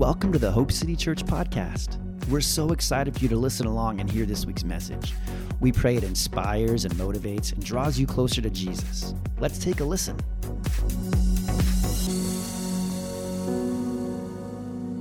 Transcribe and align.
Welcome 0.00 0.32
to 0.32 0.38
the 0.38 0.50
Hope 0.50 0.72
City 0.72 0.96
Church 0.96 1.26
podcast. 1.26 1.98
We're 2.30 2.40
so 2.40 2.72
excited 2.72 3.12
for 3.12 3.20
you 3.20 3.28
to 3.28 3.36
listen 3.36 3.66
along 3.66 4.00
and 4.00 4.10
hear 4.10 4.24
this 4.24 4.46
week's 4.46 4.64
message. 4.64 5.12
We 5.60 5.72
pray 5.72 5.96
it 5.96 6.04
inspires 6.04 6.86
and 6.86 6.94
motivates 6.94 7.52
and 7.52 7.62
draws 7.62 7.98
you 7.98 8.06
closer 8.06 8.40
to 8.40 8.48
Jesus. 8.48 9.12
Let's 9.40 9.58
take 9.58 9.80
a 9.80 9.84
listen. 9.84 10.16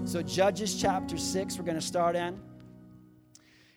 So, 0.06 0.22
Judges 0.22 0.76
chapter 0.76 1.18
6, 1.18 1.58
we're 1.58 1.64
going 1.64 1.80
to 1.80 1.82
start 1.82 2.18
in. 2.18 2.38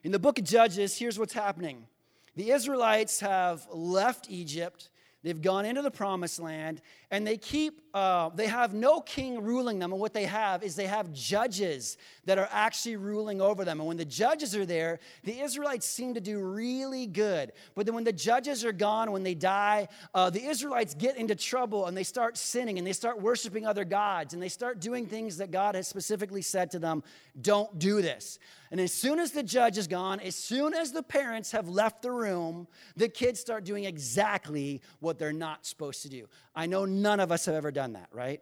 In 0.02 0.11
the 0.11 0.18
book 0.18 0.41
of 0.41 0.45
Judges, 0.45 0.98
here's 0.98 1.20
what's 1.20 1.34
happening 1.34 1.86
the 2.34 2.50
Israelites 2.50 3.20
have 3.20 3.64
left 3.70 4.29
Egypt 4.29 4.91
They've 5.23 5.41
gone 5.41 5.64
into 5.64 5.82
the 5.82 5.91
promised 5.91 6.41
land 6.41 6.82
and 7.12 7.25
they 7.25 7.36
keep, 7.36 7.80
uh, 7.95 8.30
they 8.30 8.48
have 8.48 8.75
no 8.75 9.00
king 9.00 9.41
ruling 9.41 9.79
them. 9.79 9.93
And 9.93 10.00
what 10.00 10.12
they 10.12 10.25
have 10.25 10.64
is 10.64 10.75
they 10.75 10.86
have 10.86 11.12
judges 11.12 11.96
that 12.25 12.39
are 12.39 12.48
actually 12.50 12.96
ruling 12.96 13.40
over 13.40 13.64
them. 13.64 13.79
And 13.79 13.86
when 13.86 13.96
the 13.96 14.04
judges 14.04 14.57
are 14.57 14.67
there, 14.67 14.98
the 15.22 15.40
Israelites 15.40 15.86
seem 15.86 16.14
to 16.14 16.21
do 16.21 16.40
really 16.40 17.07
good. 17.07 17.53
But 17.76 17.86
then 17.86 17.95
when 17.95 18.03
the 18.03 18.12
judges 18.12 18.64
are 18.64 18.72
gone, 18.72 19.12
when 19.12 19.22
they 19.22 19.35
die, 19.35 19.86
uh, 20.12 20.31
the 20.31 20.45
Israelites 20.45 20.95
get 20.95 21.17
into 21.17 21.36
trouble 21.36 21.86
and 21.86 21.96
they 21.96 22.03
start 22.03 22.36
sinning 22.36 22.79
and 22.79 22.86
they 22.86 22.93
start 22.93 23.20
worshiping 23.20 23.64
other 23.64 23.84
gods 23.84 24.34
and 24.34 24.43
they 24.43 24.48
start 24.48 24.81
doing 24.81 25.07
things 25.07 25.36
that 25.36 25.53
God 25.53 25.76
has 25.76 25.86
specifically 25.86 26.43
said 26.43 26.73
to 26.73 26.81
them 26.81 27.04
don't 27.40 27.79
do 27.79 28.03
this. 28.03 28.40
And 28.72 28.81
as 28.81 28.90
soon 28.90 29.18
as 29.21 29.32
the 29.32 29.43
judge 29.43 29.76
is 29.76 29.86
gone, 29.86 30.18
as 30.18 30.35
soon 30.35 30.72
as 30.72 30.93
the 30.93 31.03
parents 31.03 31.53
have 31.53 31.68
left 31.68 32.00
the 32.00 32.11
room, 32.11 32.67
the 32.97 33.06
kids 33.06 33.39
start 33.39 33.64
doing 33.64 33.84
exactly 33.84 34.81
what 34.98 35.19
they're 35.19 35.31
not 35.31 35.67
supposed 35.67 36.00
to 36.03 36.08
do. 36.08 36.27
I 36.56 36.64
know 36.64 36.86
none 36.86 37.20
of 37.20 37.31
us 37.31 37.45
have 37.45 37.55
ever 37.55 37.70
done 37.70 37.92
that, 37.92 38.08
right? 38.12 38.41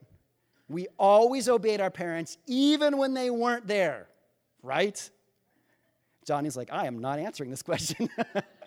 We 0.68 0.86
always 1.00 1.48
obeyed 1.48 1.80
our 1.80 1.90
parents, 1.90 2.38
even 2.46 2.96
when 2.96 3.12
they 3.12 3.28
weren't 3.28 3.66
there, 3.66 4.06
right? 4.62 5.10
Johnny's 6.24 6.56
like, 6.56 6.72
I 6.72 6.86
am 6.86 7.00
not 7.00 7.18
answering 7.18 7.50
this 7.50 7.62
question. 7.62 8.08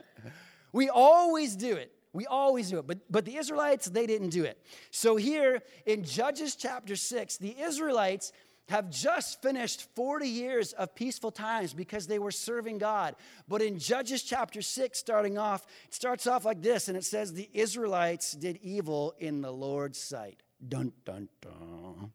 we 0.74 0.90
always 0.90 1.56
do 1.56 1.78
it. 1.78 1.94
We 2.12 2.26
always 2.26 2.72
do 2.72 2.80
it. 2.80 2.88
But, 2.88 3.00
but 3.10 3.24
the 3.24 3.38
Israelites, 3.38 3.86
they 3.86 4.06
didn't 4.06 4.32
do 4.32 4.44
it. 4.44 4.62
So 4.92 5.16
here 5.16 5.64
in 5.86 6.04
Judges 6.04 6.58
chapter 6.58 6.98
6, 6.98 7.38
the 7.38 7.58
Israelites 7.58 8.34
have 8.70 8.90
just 8.90 9.42
finished 9.42 9.88
40 9.96 10.28
years 10.28 10.74
of 10.74 10.96
peaceful 10.96 11.32
times 11.32 11.74
because 11.74 12.08
they 12.08 12.20
were 12.20 12.32
serving 12.32 12.78
God. 12.78 13.16
But 13.48 13.62
in 13.62 13.78
Judges 13.78 14.24
chapter 14.24 14.62
6, 14.62 14.98
starting 14.98 15.38
off, 15.38 15.66
it 15.86 15.94
starts 15.94 16.28
off 16.28 16.46
like 16.46 16.62
this, 16.62 16.88
and 16.88 16.98
it 16.98 17.04
says, 17.04 17.34
The 17.34 17.50
Israelites 17.54 18.32
did 18.32 18.60
evil 18.62 19.14
in 19.20 19.42
the 19.42 19.52
Lord's 19.52 20.00
sight. 20.00 20.42
Dun, 20.66 20.94
dun, 21.04 21.28
dun. 21.42 22.12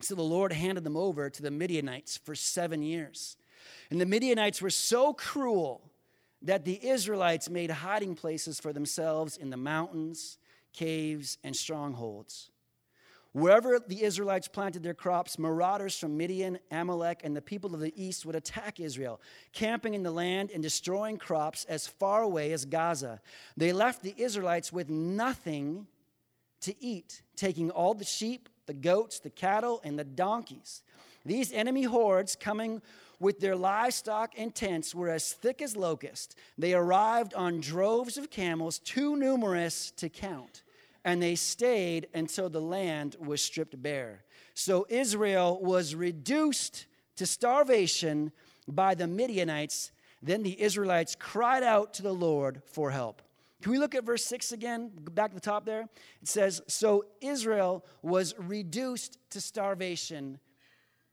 So 0.00 0.14
the 0.14 0.22
Lord 0.22 0.52
handed 0.52 0.84
them 0.84 0.96
over 0.96 1.28
to 1.28 1.42
the 1.42 1.50
Midianites 1.50 2.18
for 2.18 2.34
seven 2.34 2.82
years. 2.82 3.36
And 3.90 4.00
the 4.00 4.06
Midianites 4.06 4.62
were 4.62 4.70
so 4.70 5.12
cruel 5.12 5.90
that 6.42 6.64
the 6.64 6.86
Israelites 6.86 7.50
made 7.50 7.70
hiding 7.70 8.14
places 8.14 8.60
for 8.60 8.72
themselves 8.72 9.36
in 9.36 9.50
the 9.50 9.56
mountains, 9.56 10.38
caves, 10.72 11.38
and 11.42 11.56
strongholds. 11.56 12.50
Wherever 13.38 13.78
the 13.78 14.02
Israelites 14.02 14.48
planted 14.48 14.82
their 14.82 14.94
crops, 14.94 15.38
marauders 15.38 15.96
from 15.96 16.16
Midian, 16.16 16.58
Amalek, 16.72 17.20
and 17.22 17.36
the 17.36 17.40
people 17.40 17.72
of 17.72 17.78
the 17.78 17.92
east 17.94 18.26
would 18.26 18.34
attack 18.34 18.80
Israel, 18.80 19.20
camping 19.52 19.94
in 19.94 20.02
the 20.02 20.10
land 20.10 20.50
and 20.52 20.60
destroying 20.60 21.18
crops 21.18 21.64
as 21.66 21.86
far 21.86 22.22
away 22.22 22.52
as 22.52 22.64
Gaza. 22.64 23.20
They 23.56 23.72
left 23.72 24.02
the 24.02 24.14
Israelites 24.16 24.72
with 24.72 24.90
nothing 24.90 25.86
to 26.62 26.74
eat, 26.82 27.22
taking 27.36 27.70
all 27.70 27.94
the 27.94 28.04
sheep, 28.04 28.48
the 28.66 28.74
goats, 28.74 29.20
the 29.20 29.30
cattle, 29.30 29.80
and 29.84 29.96
the 29.96 30.04
donkeys. 30.04 30.82
These 31.24 31.52
enemy 31.52 31.84
hordes 31.84 32.34
coming 32.34 32.82
with 33.20 33.38
their 33.38 33.54
livestock 33.54 34.32
and 34.36 34.52
tents 34.52 34.96
were 34.96 35.10
as 35.10 35.32
thick 35.32 35.62
as 35.62 35.76
locusts. 35.76 36.34
They 36.56 36.74
arrived 36.74 37.34
on 37.34 37.60
droves 37.60 38.18
of 38.18 38.30
camels, 38.30 38.80
too 38.80 39.14
numerous 39.14 39.92
to 39.92 40.08
count 40.08 40.62
and 41.04 41.22
they 41.22 41.34
stayed 41.34 42.08
until 42.14 42.48
the 42.48 42.60
land 42.60 43.16
was 43.18 43.40
stripped 43.40 43.80
bare. 43.82 44.24
So 44.54 44.86
Israel 44.88 45.58
was 45.62 45.94
reduced 45.94 46.86
to 47.16 47.26
starvation 47.26 48.32
by 48.66 48.94
the 48.94 49.06
Midianites. 49.06 49.92
Then 50.22 50.42
the 50.42 50.60
Israelites 50.60 51.16
cried 51.18 51.62
out 51.62 51.94
to 51.94 52.02
the 52.02 52.14
Lord 52.14 52.62
for 52.66 52.90
help. 52.90 53.22
Can 53.62 53.72
we 53.72 53.78
look 53.78 53.94
at 53.94 54.04
verse 54.04 54.24
6 54.24 54.52
again? 54.52 54.90
Back 54.94 55.30
to 55.30 55.34
the 55.34 55.40
top 55.40 55.64
there. 55.64 55.88
It 56.22 56.28
says, 56.28 56.62
So 56.68 57.06
Israel 57.20 57.84
was 58.02 58.34
reduced 58.38 59.18
to 59.30 59.40
starvation 59.40 60.38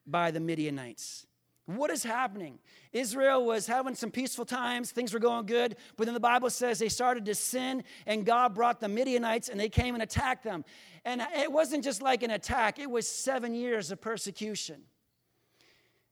by 0.06 0.32
the 0.32 0.40
Midianites. 0.40 1.26
What 1.66 1.90
is 1.90 2.04
happening? 2.04 2.60
Israel 2.94 3.44
was 3.44 3.66
having 3.66 3.96
some 3.96 4.12
peaceful 4.12 4.46
times, 4.46 4.92
things 4.92 5.14
were 5.14 5.20
going 5.20 5.48
good, 5.48 5.76
but 5.98 6.06
then 6.06 6.14
the 6.14 6.20
Bible 6.20 6.52
says 6.52 6.78
they 6.78 6.90
started 6.90 7.26
to 7.26 7.34
sin, 7.34 7.84
and 8.06 8.24
God 8.24 8.54
brought 8.54 8.80
the 8.80 8.88
Midianites 8.88 9.50
and 9.50 9.60
they 9.60 9.70
came 9.70 9.96
and 9.96 10.04
attacked 10.04 10.44
them. 10.44 10.64
And 11.06 11.22
it 11.36 11.52
wasn't 11.52 11.84
just 11.84 12.04
like 12.04 12.22
an 12.22 12.30
attack, 12.30 12.78
it 12.78 12.90
was 12.90 13.08
seven 13.08 13.56
years 13.56 13.90
of 13.90 14.00
persecution. 14.00 14.76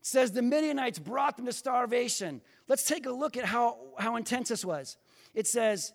It 0.02 0.08
says 0.08 0.31
the 0.31 0.41
Midianites 0.41 0.97
brought 0.97 1.38
them 1.38 1.46
to 1.46 1.53
starvation. 1.53 2.41
Let's 2.68 2.84
take 2.84 3.06
a 3.06 3.12
look 3.12 3.38
at 3.38 3.46
how, 3.46 3.78
how 4.00 4.16
intense 4.16 4.50
this 4.50 4.66
was. 4.66 4.97
It 5.35 5.46
says 5.46 5.94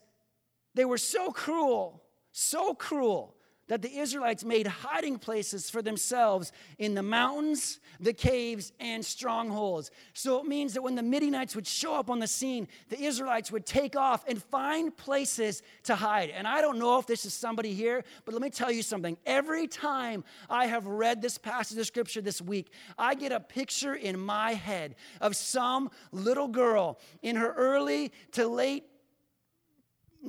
they 0.74 0.84
were 0.84 0.98
so 0.98 1.32
cruel, 1.32 2.04
so 2.30 2.74
cruel 2.74 3.34
that 3.68 3.82
the 3.82 3.98
Israelites 3.98 4.44
made 4.44 4.66
hiding 4.66 5.18
places 5.18 5.70
for 5.70 5.82
themselves 5.82 6.52
in 6.78 6.94
the 6.94 7.02
mountains, 7.02 7.80
the 8.00 8.12
caves, 8.12 8.72
and 8.80 9.04
strongholds. 9.04 9.90
So 10.14 10.40
it 10.40 10.46
means 10.46 10.74
that 10.74 10.82
when 10.82 10.94
the 10.94 11.02
Midianites 11.02 11.54
would 11.54 11.66
show 11.66 11.94
up 11.94 12.10
on 12.10 12.18
the 12.18 12.26
scene, 12.26 12.66
the 12.88 13.00
Israelites 13.00 13.52
would 13.52 13.66
take 13.66 13.96
off 13.96 14.24
and 14.26 14.42
find 14.42 14.96
places 14.96 15.62
to 15.84 15.94
hide. 15.94 16.30
And 16.30 16.46
I 16.46 16.60
don't 16.60 16.78
know 16.78 16.98
if 16.98 17.06
this 17.06 17.24
is 17.24 17.34
somebody 17.34 17.74
here, 17.74 18.04
but 18.24 18.34
let 18.34 18.42
me 18.42 18.50
tell 18.50 18.72
you 18.72 18.82
something. 18.82 19.16
Every 19.26 19.66
time 19.66 20.24
I 20.50 20.66
have 20.66 20.86
read 20.86 21.22
this 21.22 21.38
passage 21.38 21.78
of 21.78 21.86
scripture 21.86 22.20
this 22.20 22.40
week, 22.40 22.72
I 22.98 23.14
get 23.14 23.32
a 23.32 23.40
picture 23.40 23.94
in 23.94 24.18
my 24.18 24.54
head 24.54 24.94
of 25.20 25.36
some 25.36 25.90
little 26.10 26.48
girl 26.48 26.98
in 27.22 27.36
her 27.36 27.52
early 27.52 28.12
to 28.32 28.46
late 28.48 28.84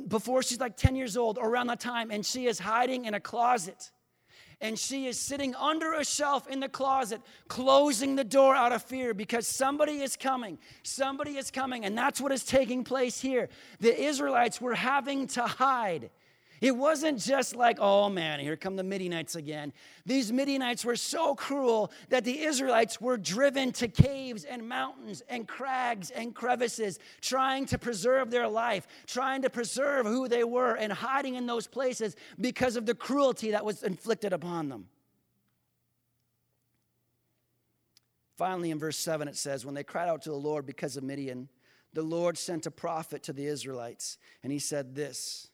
before 0.07 0.43
she's 0.43 0.59
like 0.59 0.77
10 0.77 0.95
years 0.95 1.17
old 1.17 1.37
or 1.37 1.49
around 1.49 1.67
that 1.67 1.79
time, 1.79 2.11
and 2.11 2.25
she 2.25 2.45
is 2.45 2.59
hiding 2.59 3.05
in 3.05 3.13
a 3.13 3.19
closet. 3.19 3.91
And 4.61 4.77
she 4.77 5.07
is 5.07 5.17
sitting 5.17 5.55
under 5.55 5.93
a 5.93 6.03
shelf 6.03 6.47
in 6.49 6.59
the 6.59 6.67
closet, 6.67 7.21
closing 7.47 8.17
the 8.17 8.25
door 8.25 8.53
out 8.53 8.73
of 8.73 8.83
fear 8.83 9.13
because 9.13 9.47
somebody 9.47 10.01
is 10.01 10.17
coming. 10.17 10.59
Somebody 10.83 11.37
is 11.37 11.49
coming. 11.49 11.85
And 11.85 11.97
that's 11.97 12.19
what 12.19 12.33
is 12.33 12.43
taking 12.43 12.83
place 12.83 13.21
here. 13.21 13.47
The 13.79 13.97
Israelites 13.97 14.59
were 14.59 14.75
having 14.75 15.27
to 15.27 15.43
hide. 15.43 16.09
It 16.61 16.75
wasn't 16.75 17.19
just 17.19 17.55
like, 17.55 17.77
oh 17.79 18.09
man, 18.09 18.39
here 18.39 18.57
come 18.57 18.75
the 18.75 18.83
Midianites 18.83 19.35
again. 19.35 19.71
These 20.05 20.31
Midianites 20.31 20.83
were 20.83 20.95
so 20.95 21.35
cruel 21.35 21.91
that 22.09 22.23
the 22.23 22.41
Israelites 22.41 22.99
were 22.99 23.17
driven 23.17 23.71
to 23.73 23.87
caves 23.87 24.43
and 24.43 24.67
mountains 24.67 25.23
and 25.29 25.47
crags 25.47 26.11
and 26.11 26.35
crevices, 26.35 26.99
trying 27.21 27.65
to 27.67 27.77
preserve 27.77 28.31
their 28.31 28.47
life, 28.47 28.87
trying 29.07 29.41
to 29.43 29.49
preserve 29.49 30.05
who 30.05 30.27
they 30.27 30.43
were, 30.43 30.75
and 30.75 30.91
hiding 30.91 31.35
in 31.35 31.45
those 31.45 31.67
places 31.67 32.15
because 32.39 32.75
of 32.75 32.85
the 32.85 32.95
cruelty 32.95 33.51
that 33.51 33.63
was 33.63 33.83
inflicted 33.83 34.33
upon 34.33 34.69
them. 34.69 34.87
Finally, 38.35 38.71
in 38.71 38.79
verse 38.79 38.97
7, 38.97 39.27
it 39.27 39.35
says, 39.35 39.65
When 39.65 39.75
they 39.75 39.83
cried 39.83 40.07
out 40.07 40.21
to 40.21 40.29
the 40.29 40.35
Lord 40.35 40.65
because 40.65 40.95
of 40.95 41.03
Midian, 41.03 41.49
the 41.93 42.01
Lord 42.01 42.37
sent 42.37 42.65
a 42.65 42.71
prophet 42.71 43.23
to 43.23 43.33
the 43.33 43.45
Israelites, 43.45 44.17
and 44.43 44.51
he 44.51 44.59
said 44.59 44.95
this. 44.95 45.49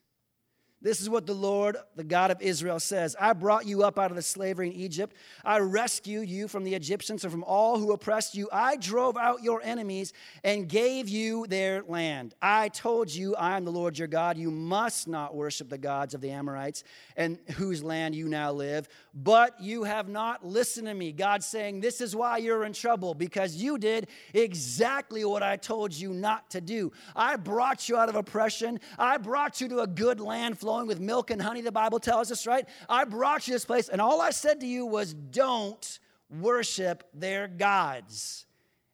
This 0.86 1.02
is 1.02 1.10
what 1.10 1.26
the 1.26 1.34
Lord, 1.34 1.78
the 1.96 2.04
God 2.04 2.30
of 2.30 2.40
Israel, 2.44 2.80
says 2.80 3.16
I 3.20 3.34
brought 3.34 3.66
you 3.66 3.82
up 3.82 3.98
out 3.98 4.12
of 4.12 4.16
the 4.16 4.22
slavery 4.22 4.68
in 4.68 4.74
Egypt. 4.74 5.16
I 5.44 5.58
rescued 5.58 6.30
you 6.30 6.48
from 6.48 6.64
the 6.64 6.76
Egyptians 6.76 7.24
and 7.24 7.32
from 7.32 7.44
all 7.44 7.80
who 7.80 7.92
oppressed 7.92 8.36
you. 8.36 8.48
I 8.54 8.76
drove 8.76 9.18
out 9.18 9.42
your 9.42 9.64
enemies 9.64 10.14
and 10.44 10.70
gave 10.70 11.10
you 11.10 11.48
their 11.48 11.82
land. 11.88 12.36
I 12.40 12.70
told 12.70 13.12
you, 13.12 13.36
I 13.36 13.58
am 13.58 13.66
the 13.66 13.72
Lord 13.72 13.98
your 13.98 14.08
God. 14.08 14.38
You 14.38 14.52
must 14.52 15.08
not 15.08 15.34
worship 15.34 15.70
the 15.70 15.80
gods 15.80 16.14
of 16.14 16.22
the 16.22 16.30
Amorites 16.30 16.84
and 17.18 17.40
whose 17.56 17.84
land 17.84 18.14
you 18.14 18.28
now 18.28 18.52
live. 18.52 18.88
But 19.16 19.60
you 19.60 19.86
have 19.86 20.08
not 20.08 20.46
listened 20.46 20.86
to 20.86 20.94
me. 20.94 21.14
God's 21.14 21.48
saying, 21.48 21.80
This 21.80 22.00
is 22.00 22.16
why 22.16 22.38
you're 22.38 22.64
in 22.64 22.74
trouble, 22.74 23.16
because 23.16 23.56
you 23.56 23.80
did 23.80 24.08
exactly 24.36 25.26
what 25.26 25.42
I 25.42 25.56
told 25.56 25.94
you 25.94 26.14
not 26.14 26.52
to 26.52 26.62
do. 26.62 26.92
I 27.16 27.38
brought 27.38 27.90
you 27.90 27.98
out 27.98 28.08
of 28.08 28.16
oppression, 28.16 28.80
I 29.00 29.18
brought 29.18 29.62
you 29.62 29.68
to 29.70 29.80
a 29.80 29.88
good 29.88 30.20
land 30.20 30.60
flowing 30.60 30.75
flowing 30.76 30.88
with 30.88 31.00
milk 31.00 31.32
and 31.32 31.42
honey, 31.42 31.62
the 31.62 31.72
Bible 31.72 32.02
tells 32.02 32.34
us, 32.34 32.46
right? 32.46 32.68
I 32.90 33.06
brought 33.06 33.48
you 33.48 33.54
this 33.54 33.64
place, 33.64 33.88
and 33.88 34.02
all 34.02 34.20
I 34.20 34.32
said 34.32 34.60
to 34.60 34.68
you 34.68 34.86
was, 34.86 35.14
don't 35.14 36.00
worship 36.30 37.08
their 37.14 37.48
gods. 37.48 38.46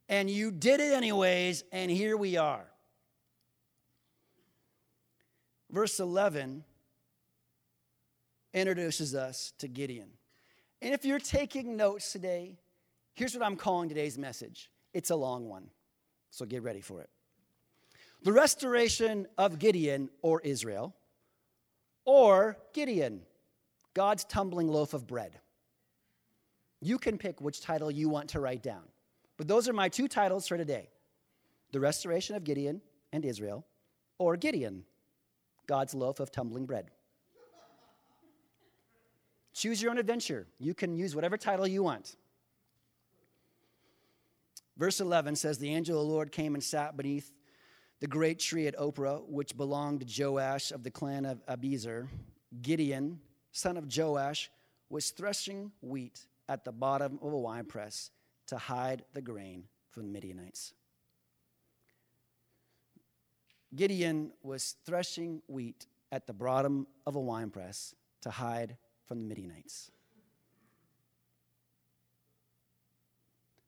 And 0.08 0.30
you 0.30 0.52
did 0.52 0.80
it 0.80 0.94
anyways, 0.94 1.64
and 1.72 1.90
here 1.90 2.16
we 2.16 2.38
are. 2.38 2.68
Verse 5.72 6.00
11 6.00 6.64
introduces 8.54 9.16
us 9.16 9.54
to 9.58 9.68
Gideon. 9.68 10.10
And 10.84 10.94
if 10.94 11.04
you're 11.04 11.18
taking 11.18 11.78
notes 11.78 12.12
today, 12.12 12.60
here's 13.16 13.34
what 13.34 13.44
I'm 13.44 13.56
calling 13.56 13.90
today's 13.90 14.20
message 14.20 14.70
it's 14.94 15.10
a 15.10 15.16
long 15.16 15.50
one, 15.50 15.72
so 16.30 16.46
get 16.46 16.62
ready 16.62 16.82
for 16.82 17.02
it. 17.02 17.10
The 18.22 18.34
restoration 18.34 19.26
of 19.40 19.58
Gideon 19.58 20.12
or 20.22 20.42
Israel, 20.42 20.94
or 22.12 22.58
Gideon, 22.74 23.22
God's 23.94 24.26
tumbling 24.26 24.68
loaf 24.68 24.94
of 24.94 25.08
bread. 25.08 25.40
You 26.82 26.98
can 26.98 27.18
pick 27.18 27.40
which 27.40 27.62
title 27.62 27.90
you 27.90 28.10
want 28.10 28.28
to 28.32 28.42
write 28.42 28.62
down. 28.62 28.84
But 29.38 29.48
those 29.48 29.70
are 29.70 29.74
my 29.74 29.88
two 29.88 30.10
titles 30.10 30.46
for 30.46 30.58
today 30.58 30.90
The 31.72 31.80
Restoration 31.80 32.36
of 32.36 32.44
Gideon 32.44 32.82
and 33.14 33.24
Israel, 33.24 33.66
or 34.18 34.36
Gideon, 34.36 34.84
God's 35.68 35.96
loaf 35.96 36.20
of 36.20 36.34
tumbling 36.34 36.66
bread. 36.66 36.92
Choose 39.54 39.82
your 39.82 39.92
own 39.92 39.98
adventure. 39.98 40.48
You 40.60 40.74
can 40.74 40.98
use 40.98 41.16
whatever 41.16 41.38
title 41.38 41.66
you 41.66 41.82
want. 41.82 42.18
Verse 44.78 45.00
11 45.00 45.38
says 45.38 45.60
The 45.60 45.74
angel 45.74 46.02
of 46.02 46.06
the 46.06 46.14
Lord 46.14 46.34
came 46.34 46.56
and 46.56 46.64
sat 46.64 46.98
beneath 46.98 47.32
the 48.02 48.08
great 48.08 48.40
tree 48.40 48.68
at 48.68 48.76
Ophrah, 48.76 49.22
which 49.30 49.56
belonged 49.56 50.02
to 50.02 50.24
Joash 50.24 50.72
of 50.72 50.84
the 50.84 50.92
clan 50.92 51.24
of 51.24 51.46
Abiezer. 51.46 52.08
Gideon, 52.62 53.20
son 53.52 53.78
of 53.78 53.86
Joash, 53.96 54.50
was 54.90 55.12
threshing 55.12 55.72
wheat 55.82 56.26
at 56.50 56.66
the 56.66 56.72
bottom 56.72 57.20
of 57.22 57.32
a 57.32 57.38
winepress 57.38 58.10
to 58.48 58.58
hide 58.58 59.04
the 59.14 59.22
grain 59.22 59.66
from 59.92 60.04
the 60.04 60.10
Midianites. 60.10 60.74
Gideon 63.74 64.34
was 64.42 64.76
threshing 64.84 65.42
wheat 65.48 65.86
at 66.12 66.28
the 66.28 66.34
bottom 66.34 66.88
of 67.06 67.16
a 67.16 67.20
winepress 67.20 67.96
to 68.22 68.32
hide 68.32 68.76
from 69.06 69.20
the 69.20 69.26
Midianites. 69.26 69.92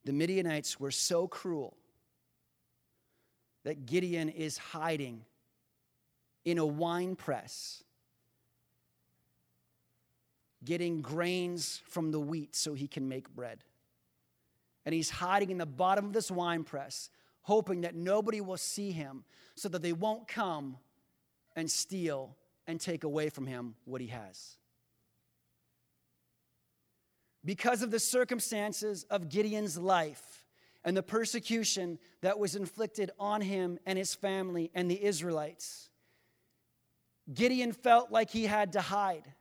The 0.05 0.11
Midianites 0.11 0.79
were 0.79 0.91
so 0.91 1.27
cruel 1.27 1.77
that 3.63 3.85
Gideon 3.85 4.29
is 4.29 4.57
hiding 4.57 5.21
in 6.45 6.57
a 6.57 6.65
wine 6.65 7.15
press, 7.15 7.83
getting 10.63 11.01
grains 11.01 11.81
from 11.87 12.11
the 12.11 12.19
wheat 12.19 12.55
so 12.55 12.73
he 12.73 12.87
can 12.87 13.07
make 13.07 13.29
bread. 13.29 13.63
And 14.85 14.93
he's 14.93 15.09
hiding 15.09 15.49
in 15.49 15.57
the 15.57 15.65
bottom 15.65 16.05
of 16.05 16.13
this 16.13 16.29
wine 16.29 16.63
press, 16.63 17.09
hoping 17.41 17.81
that 17.81 17.95
nobody 17.95 18.41
will 18.41 18.57
see 18.57 18.91
him 18.91 19.23
so 19.55 19.69
that 19.69 19.81
they 19.81 19.93
won't 19.93 20.27
come 20.27 20.77
and 21.55 21.69
steal 21.69 22.35
and 22.67 22.79
take 22.79 23.03
away 23.03 23.29
from 23.29 23.45
him 23.45 23.75
what 23.85 24.01
he 24.01 24.07
has. 24.07 24.57
Because 27.45 27.81
of 27.81 27.91
the 27.91 27.99
circumstances 27.99 29.05
of 29.09 29.29
Gideon's 29.29 29.77
life 29.77 30.42
and 30.85 30.95
the 30.95 31.03
persecution 31.03 31.99
that 32.21 32.39
was 32.39 32.55
inflicted 32.55 33.11
on 33.19 33.41
him 33.41 33.79
and 33.85 33.97
his 33.97 34.13
family 34.13 34.71
and 34.73 34.89
the 34.89 35.03
Israelites, 35.03 35.89
Gideon 37.33 37.71
felt 37.71 38.11
like 38.11 38.29
he 38.29 38.45
had 38.45 38.73
to 38.73 38.81
hide. 38.81 39.33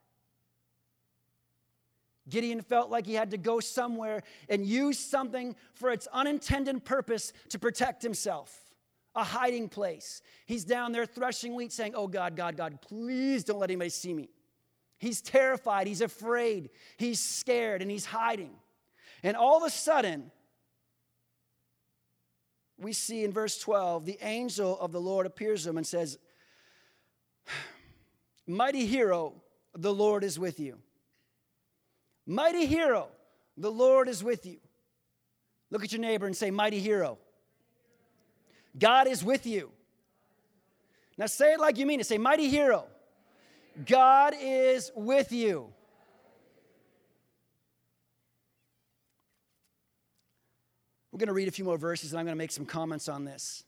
Gideon 2.29 2.61
felt 2.61 2.91
like 2.91 3.07
he 3.07 3.15
had 3.15 3.33
to 3.33 3.39
go 3.39 3.59
somewhere 3.59 4.23
and 4.49 4.65
use 4.65 4.99
something 4.99 5.57
for 5.75 5.91
its 5.91 6.07
unintended 6.13 6.85
purpose 6.85 7.33
to 7.49 7.59
protect 7.59 8.03
himself 8.03 8.63
a 9.15 9.25
hiding 9.25 9.69
place. 9.69 10.23
He's 10.47 10.65
down 10.65 10.93
there 10.93 11.07
threshing 11.07 11.55
wheat, 11.55 11.73
saying, 11.73 11.93
Oh 11.95 12.09
God, 12.09 12.37
God, 12.37 12.57
God, 12.57 12.81
please 12.81 13.45
don't 13.45 13.59
let 13.59 13.71
anybody 13.71 13.91
see 13.91 14.15
me. 14.15 14.31
He's 14.99 15.21
terrified, 15.21 15.87
he's 15.87 16.01
afraid, 16.01 16.71
he's 16.97 17.21
scared, 17.21 17.83
and 17.83 17.91
he's 17.91 18.07
hiding. 18.07 18.53
And 19.23 19.37
all 19.37 19.57
of 19.57 19.65
a 19.65 19.71
sudden, 19.71 20.31
we 22.83 22.93
see 22.93 23.25
in 23.25 23.33
verse 23.33 23.59
12, 23.59 24.05
the 24.05 24.19
angel 24.23 24.79
of 24.79 24.93
the 24.93 25.01
Lord 25.01 25.27
appears 25.27 25.65
to 25.65 25.71
him 25.71 25.77
and 25.77 25.87
says, 25.87 26.19
Mighty 28.47 28.87
hero, 28.87 29.35
the 29.75 29.93
Lord 29.93 30.25
is 30.25 30.39
with 30.39 30.59
you. 30.61 30.79
Mighty 32.27 32.67
hero, 32.67 33.09
the 33.57 33.71
Lord 33.71 34.09
is 34.09 34.23
with 34.23 34.47
you. 34.47 34.59
Look 35.71 35.85
at 35.85 35.93
your 35.93 36.01
neighbor 36.01 36.27
and 36.27 36.37
say, 36.37 36.51
Mighty 36.51 36.81
hero. 36.81 37.19
God 38.79 39.07
is 39.07 39.23
with 39.23 39.47
you. 39.47 39.71
Now 41.19 41.27
say 41.27 41.53
it 41.53 41.61
like 41.61 41.79
you 41.79 41.87
mean 41.87 42.01
it. 42.01 42.07
Say, 42.07 42.19
Mighty 42.19 42.49
hero. 42.49 42.87
God 43.87 44.35
is 44.41 44.91
with 44.95 45.33
you. 45.33 45.73
We're 51.13 51.19
going 51.19 51.29
to 51.29 51.35
read 51.35 51.49
a 51.49 51.53
few 51.53 51.65
more 51.65 51.79
verses 51.79 52.13
and 52.13 52.19
I'm 52.19 52.27
going 52.27 52.35
to 52.35 52.39
make 52.39 52.51
some 52.51 52.67
comments 52.67 53.09
on 53.09 53.25
this. 53.25 53.65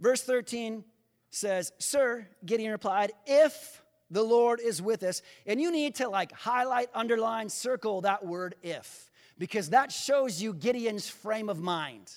Verse 0.00 0.22
13 0.22 0.82
says, 1.30 1.72
Sir, 1.78 2.26
Gideon 2.44 2.72
replied, 2.72 3.12
If 3.26 3.82
the 4.10 4.22
Lord 4.22 4.60
is 4.60 4.80
with 4.80 5.02
us. 5.02 5.22
And 5.46 5.60
you 5.60 5.70
need 5.70 5.96
to 5.96 6.08
like 6.08 6.32
highlight, 6.32 6.88
underline, 6.94 7.48
circle 7.48 8.02
that 8.02 8.24
word 8.24 8.54
if, 8.62 9.10
because 9.38 9.70
that 9.70 9.92
shows 9.92 10.40
you 10.40 10.54
Gideon's 10.54 11.08
frame 11.08 11.48
of 11.48 11.60
mind. 11.60 12.10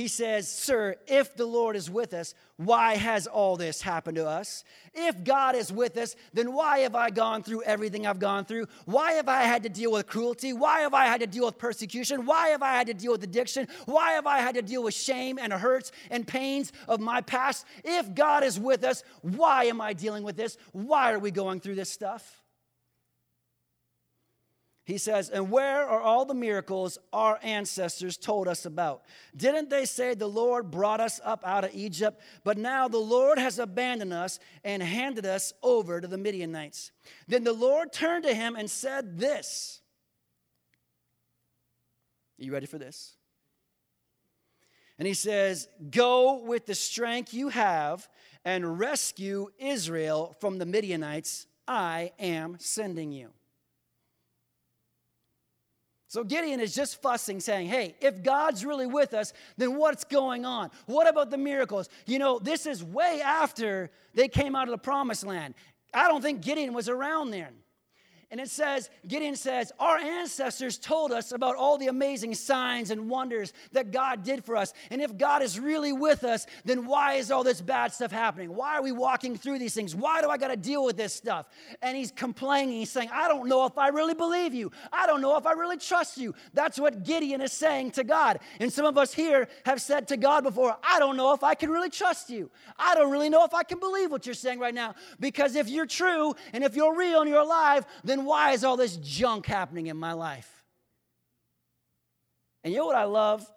He 0.00 0.08
says, 0.08 0.48
Sir, 0.48 0.96
if 1.06 1.36
the 1.36 1.44
Lord 1.44 1.76
is 1.76 1.90
with 1.90 2.14
us, 2.14 2.32
why 2.56 2.96
has 2.96 3.26
all 3.26 3.58
this 3.58 3.82
happened 3.82 4.16
to 4.16 4.26
us? 4.26 4.64
If 4.94 5.24
God 5.24 5.54
is 5.54 5.70
with 5.70 5.98
us, 5.98 6.16
then 6.32 6.54
why 6.54 6.78
have 6.78 6.94
I 6.94 7.10
gone 7.10 7.42
through 7.42 7.64
everything 7.64 8.06
I've 8.06 8.18
gone 8.18 8.46
through? 8.46 8.66
Why 8.86 9.12
have 9.12 9.28
I 9.28 9.42
had 9.42 9.62
to 9.64 9.68
deal 9.68 9.92
with 9.92 10.06
cruelty? 10.06 10.54
Why 10.54 10.80
have 10.80 10.94
I 10.94 11.04
had 11.04 11.20
to 11.20 11.26
deal 11.26 11.44
with 11.44 11.58
persecution? 11.58 12.24
Why 12.24 12.48
have 12.48 12.62
I 12.62 12.76
had 12.76 12.86
to 12.86 12.94
deal 12.94 13.12
with 13.12 13.22
addiction? 13.24 13.68
Why 13.84 14.12
have 14.12 14.26
I 14.26 14.38
had 14.38 14.54
to 14.54 14.62
deal 14.62 14.82
with 14.82 14.94
shame 14.94 15.38
and 15.38 15.52
hurts 15.52 15.92
and 16.10 16.26
pains 16.26 16.72
of 16.88 16.98
my 16.98 17.20
past? 17.20 17.66
If 17.84 18.14
God 18.14 18.42
is 18.42 18.58
with 18.58 18.84
us, 18.84 19.04
why 19.20 19.64
am 19.64 19.82
I 19.82 19.92
dealing 19.92 20.22
with 20.22 20.34
this? 20.34 20.56
Why 20.72 21.12
are 21.12 21.18
we 21.18 21.30
going 21.30 21.60
through 21.60 21.74
this 21.74 21.90
stuff? 21.90 22.39
He 24.84 24.98
says, 24.98 25.28
And 25.28 25.50
where 25.50 25.86
are 25.86 26.00
all 26.00 26.24
the 26.24 26.34
miracles 26.34 26.98
our 27.12 27.38
ancestors 27.42 28.16
told 28.16 28.48
us 28.48 28.64
about? 28.64 29.02
Didn't 29.36 29.70
they 29.70 29.84
say 29.84 30.14
the 30.14 30.26
Lord 30.26 30.70
brought 30.70 31.00
us 31.00 31.20
up 31.24 31.42
out 31.44 31.64
of 31.64 31.74
Egypt? 31.74 32.20
But 32.44 32.58
now 32.58 32.88
the 32.88 32.98
Lord 32.98 33.38
has 33.38 33.58
abandoned 33.58 34.12
us 34.12 34.38
and 34.64 34.82
handed 34.82 35.26
us 35.26 35.52
over 35.62 36.00
to 36.00 36.08
the 36.08 36.18
Midianites. 36.18 36.92
Then 37.28 37.44
the 37.44 37.52
Lord 37.52 37.92
turned 37.92 38.24
to 38.24 38.34
him 38.34 38.56
and 38.56 38.70
said, 38.70 39.18
This. 39.18 39.80
Are 42.40 42.44
you 42.44 42.52
ready 42.52 42.66
for 42.66 42.78
this? 42.78 43.16
And 44.98 45.06
he 45.06 45.14
says, 45.14 45.68
Go 45.90 46.42
with 46.42 46.66
the 46.66 46.74
strength 46.74 47.34
you 47.34 47.50
have 47.50 48.08
and 48.44 48.78
rescue 48.78 49.48
Israel 49.58 50.34
from 50.40 50.58
the 50.58 50.66
Midianites. 50.66 51.46
I 51.68 52.12
am 52.18 52.56
sending 52.58 53.12
you. 53.12 53.30
So 56.10 56.24
Gideon 56.24 56.58
is 56.58 56.74
just 56.74 57.00
fussing, 57.00 57.38
saying, 57.38 57.68
Hey, 57.68 57.94
if 58.00 58.24
God's 58.24 58.64
really 58.64 58.88
with 58.88 59.14
us, 59.14 59.32
then 59.56 59.76
what's 59.76 60.02
going 60.02 60.44
on? 60.44 60.72
What 60.86 61.08
about 61.08 61.30
the 61.30 61.38
miracles? 61.38 61.88
You 62.04 62.18
know, 62.18 62.40
this 62.40 62.66
is 62.66 62.82
way 62.82 63.22
after 63.24 63.92
they 64.12 64.26
came 64.26 64.56
out 64.56 64.66
of 64.66 64.72
the 64.72 64.78
promised 64.78 65.24
land. 65.24 65.54
I 65.94 66.08
don't 66.08 66.20
think 66.20 66.42
Gideon 66.42 66.74
was 66.74 66.88
around 66.88 67.30
then. 67.30 67.52
And 68.30 68.40
it 68.40 68.48
says, 68.48 68.90
Gideon 69.08 69.34
says, 69.34 69.72
Our 69.80 69.98
ancestors 69.98 70.78
told 70.78 71.10
us 71.10 71.32
about 71.32 71.56
all 71.56 71.78
the 71.78 71.88
amazing 71.88 72.36
signs 72.36 72.92
and 72.92 73.10
wonders 73.10 73.52
that 73.72 73.90
God 73.90 74.22
did 74.22 74.44
for 74.44 74.56
us. 74.56 74.72
And 74.90 75.02
if 75.02 75.18
God 75.18 75.42
is 75.42 75.58
really 75.58 75.92
with 75.92 76.22
us, 76.22 76.46
then 76.64 76.86
why 76.86 77.14
is 77.14 77.32
all 77.32 77.42
this 77.42 77.60
bad 77.60 77.92
stuff 77.92 78.12
happening? 78.12 78.54
Why 78.54 78.76
are 78.76 78.82
we 78.82 78.92
walking 78.92 79.36
through 79.36 79.58
these 79.58 79.74
things? 79.74 79.96
Why 79.96 80.22
do 80.22 80.28
I 80.28 80.38
got 80.38 80.48
to 80.48 80.56
deal 80.56 80.84
with 80.84 80.96
this 80.96 81.12
stuff? 81.12 81.46
And 81.82 81.96
he's 81.96 82.12
complaining. 82.12 82.76
He's 82.76 82.90
saying, 82.90 83.10
I 83.12 83.26
don't 83.26 83.48
know 83.48 83.66
if 83.66 83.76
I 83.76 83.88
really 83.88 84.14
believe 84.14 84.54
you. 84.54 84.70
I 84.92 85.08
don't 85.08 85.20
know 85.20 85.36
if 85.36 85.44
I 85.44 85.52
really 85.52 85.78
trust 85.78 86.16
you. 86.16 86.32
That's 86.54 86.78
what 86.78 87.02
Gideon 87.02 87.40
is 87.40 87.52
saying 87.52 87.92
to 87.92 88.04
God. 88.04 88.38
And 88.60 88.72
some 88.72 88.86
of 88.86 88.96
us 88.96 89.12
here 89.12 89.48
have 89.66 89.82
said 89.82 90.06
to 90.08 90.16
God 90.16 90.44
before, 90.44 90.76
I 90.84 91.00
don't 91.00 91.16
know 91.16 91.32
if 91.32 91.42
I 91.42 91.56
can 91.56 91.68
really 91.70 91.90
trust 91.90 92.30
you. 92.30 92.48
I 92.78 92.94
don't 92.94 93.10
really 93.10 93.28
know 93.28 93.44
if 93.44 93.54
I 93.54 93.64
can 93.64 93.80
believe 93.80 94.12
what 94.12 94.24
you're 94.24 94.36
saying 94.36 94.60
right 94.60 94.74
now. 94.74 94.94
Because 95.18 95.56
if 95.56 95.68
you're 95.68 95.86
true 95.86 96.36
and 96.52 96.62
if 96.62 96.76
you're 96.76 96.94
real 96.94 97.22
and 97.22 97.28
you're 97.28 97.40
alive, 97.40 97.84
then 98.04 98.19
why 98.26 98.52
is 98.52 98.64
all 98.64 98.76
this 98.76 98.96
junk 98.96 99.46
happening 99.46 99.86
in 99.86 99.96
my 99.96 100.12
life? 100.12 100.64
And 102.62 102.72
you 102.72 102.78
know 102.78 102.86
what 102.86 102.96
I 102.96 103.04
love? 103.04 103.50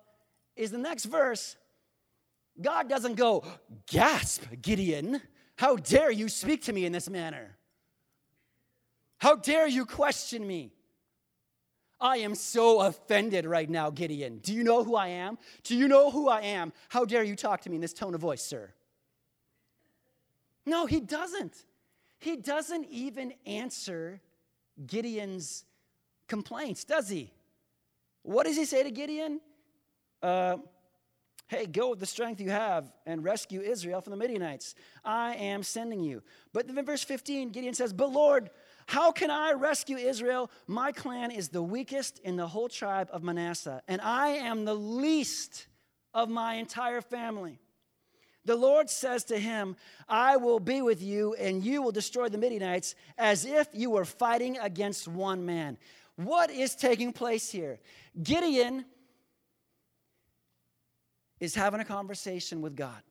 Is 0.55 0.71
the 0.71 0.77
next 0.77 1.05
verse, 1.05 1.55
God 2.61 2.87
doesn't 2.87 3.15
go, 3.15 3.43
gasp, 3.87 4.43
Gideon, 4.61 5.21
how 5.57 5.75
dare 5.75 6.11
you 6.11 6.29
speak 6.29 6.63
to 6.63 6.73
me 6.73 6.85
in 6.85 6.91
this 6.91 7.09
manner? 7.09 7.57
How 9.17 9.35
dare 9.35 9.67
you 9.67 9.85
question 9.85 10.45
me? 10.45 10.73
I 11.99 12.17
am 12.17 12.35
so 12.35 12.81
offended 12.81 13.45
right 13.45 13.69
now, 13.69 13.89
Gideon. 13.89 14.39
Do 14.39 14.53
you 14.53 14.63
know 14.63 14.83
who 14.83 14.95
I 14.95 15.07
am? 15.07 15.37
Do 15.63 15.75
you 15.75 15.87
know 15.87 16.11
who 16.11 16.27
I 16.27 16.41
am? 16.41 16.73
How 16.89 17.05
dare 17.05 17.23
you 17.23 17.35
talk 17.35 17.61
to 17.61 17.69
me 17.69 17.75
in 17.75 17.81
this 17.81 17.93
tone 17.93 18.13
of 18.13 18.19
voice, 18.19 18.41
sir? 18.43 18.73
No, 20.65 20.85
he 20.85 20.99
doesn't. 20.99 21.55
He 22.19 22.35
doesn't 22.35 22.85
even 22.89 23.33
answer 23.45 24.21
Gideon's 24.85 25.65
complaints, 26.27 26.83
does 26.83 27.09
he? 27.09 27.31
What 28.23 28.45
does 28.45 28.55
he 28.55 28.65
say 28.65 28.83
to 28.83 28.91
Gideon? 28.91 29.41
Uh, 30.21 30.57
hey, 31.47 31.65
go 31.65 31.91
with 31.91 31.99
the 31.99 32.05
strength 32.05 32.39
you 32.39 32.49
have 32.49 32.91
and 33.05 33.23
rescue 33.23 33.61
Israel 33.61 34.01
from 34.01 34.11
the 34.11 34.17
Midianites. 34.17 34.75
I 35.03 35.35
am 35.35 35.63
sending 35.63 36.01
you. 36.01 36.23
But 36.53 36.67
in 36.67 36.85
verse 36.85 37.03
15, 37.03 37.49
Gideon 37.51 37.73
says, 37.73 37.93
But 37.93 38.11
Lord, 38.11 38.49
how 38.87 39.11
can 39.11 39.29
I 39.29 39.53
rescue 39.53 39.97
Israel? 39.97 40.49
My 40.67 40.91
clan 40.91 41.31
is 41.31 41.49
the 41.49 41.61
weakest 41.61 42.19
in 42.19 42.35
the 42.37 42.47
whole 42.47 42.69
tribe 42.69 43.09
of 43.11 43.23
Manasseh, 43.23 43.81
and 43.87 44.01
I 44.01 44.29
am 44.29 44.65
the 44.65 44.73
least 44.73 45.67
of 46.13 46.29
my 46.29 46.55
entire 46.55 47.01
family. 47.01 47.59
The 48.45 48.55
Lord 48.55 48.89
says 48.89 49.23
to 49.25 49.39
him, 49.39 49.75
I 50.09 50.37
will 50.37 50.59
be 50.59 50.81
with 50.81 51.01
you, 51.01 51.33
and 51.35 51.63
you 51.63 51.81
will 51.81 51.91
destroy 51.91 52.27
the 52.27 52.37
Midianites 52.37 52.95
as 53.17 53.45
if 53.45 53.67
you 53.73 53.89
were 53.89 54.05
fighting 54.05 54.57
against 54.57 55.07
one 55.07 55.45
man. 55.45 55.77
What 56.15 56.51
is 56.51 56.75
taking 56.75 57.13
place 57.13 57.49
here? 57.49 57.79
Gideon 58.21 58.85
is 61.39 61.55
having 61.55 61.79
a 61.79 61.85
conversation 61.85 62.61
with 62.61 62.75
God. 62.75 63.01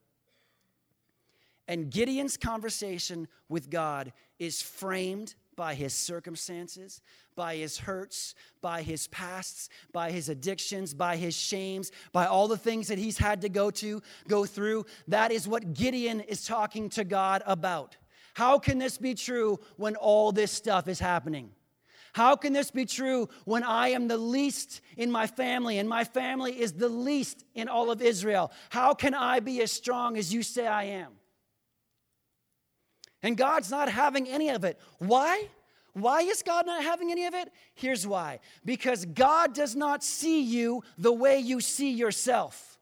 And 1.67 1.91
Gideon's 1.91 2.37
conversation 2.37 3.29
with 3.49 3.71
God 3.71 4.13
is 4.39 4.61
framed 4.61 5.35
by 5.57 5.75
his 5.75 5.93
circumstances, 5.93 7.01
by 7.35 7.57
his 7.57 7.79
hurts, 7.79 8.35
by 8.61 8.83
his 8.83 9.07
pasts, 9.09 9.69
by 9.93 10.11
his 10.11 10.29
addictions, 10.29 10.95
by 10.95 11.17
his 11.17 11.35
shames, 11.35 11.91
by 12.13 12.27
all 12.27 12.49
the 12.49 12.57
things 12.57 12.89
that 12.89 12.99
he's 12.99 13.19
had 13.19 13.41
to 13.43 13.49
go 13.49 13.71
to, 13.71 14.03
go 14.29 14.45
through. 14.45 14.87
That 15.09 15.33
is 15.33 15.47
what 15.47 15.75
Gideon 15.75 16.21
is 16.21 16.45
talking 16.45 16.89
to 16.91 17.05
God 17.05 17.43
about. 17.47 17.97
How 18.35 18.59
can 18.59 18.79
this 18.79 18.99
be 18.99 19.15
true 19.15 19.61
when 19.77 19.97
all 19.97 20.33
this 20.33 20.53
stuff 20.53 20.89
is 20.89 20.99
happening? 20.99 21.51
How 22.15 22.37
can 22.37 22.53
this 22.53 22.71
be 22.71 22.85
true 22.85 23.29
when 23.45 23.63
I 23.63 23.89
am 23.89 24.07
the 24.07 24.19
least 24.19 24.83
in 24.97 25.11
my 25.11 25.27
family 25.27 25.79
and 25.79 25.89
my 25.89 26.05
family 26.05 26.61
is 26.61 26.73
the 26.73 26.89
least 26.89 27.45
in 27.55 27.69
all 27.69 27.91
of 27.91 28.03
Israel? 28.03 28.53
How 28.69 28.93
can 28.93 29.15
I 29.15 29.41
be 29.41 29.63
as 29.63 29.73
strong 29.73 30.19
as 30.19 30.33
you 30.33 30.43
say 30.43 30.67
I 30.67 30.85
am? 30.85 31.13
And 33.23 33.37
God's 33.37 33.71
not 33.71 33.89
having 33.89 34.29
any 34.29 34.51
of 34.51 34.65
it. 34.65 34.79
Why? 34.99 35.49
Why 35.95 36.23
is 36.23 36.43
God 36.43 36.67
not 36.67 36.83
having 36.83 37.11
any 37.11 37.27
of 37.27 37.35
it? 37.35 37.53
Here's 37.75 38.07
why 38.07 38.41
because 38.65 39.05
God 39.05 39.55
does 39.55 39.77
not 39.77 40.03
see 40.03 40.43
you 40.43 40.83
the 40.97 41.13
way 41.13 41.39
you 41.39 41.61
see 41.61 41.91
yourself. 41.93 42.73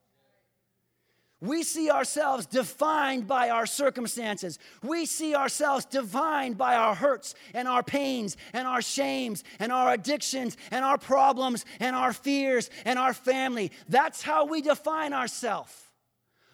We 1.43 1.63
see 1.63 1.91
ourselves 1.91 2.45
defined 2.45 3.27
by 3.27 3.49
our 3.49 3.65
circumstances. 3.65 4.59
We 4.83 5.07
see 5.07 5.35
ourselves 5.35 5.87
defined 5.87 6.59
by 6.59 6.75
our 6.75 6.95
hurts 6.95 7.35
and 7.55 7.67
our 7.67 7.83
pains 7.83 8.37
and 8.53 8.69
our 8.69 8.83
shames 8.83 9.43
and 9.59 9.73
our 9.73 9.95
addictions 9.95 10.59
and 10.71 10.85
our 10.85 10.99
problems 10.99 11.65
and 11.81 11.97
our 11.97 12.13
fears 12.13 12.69
and 12.85 12.99
our 12.99 13.15
family. 13.15 13.73
That's 13.89 14.21
how 14.21 14.45
we 14.45 14.61
define 14.61 15.15
ourselves. 15.15 15.73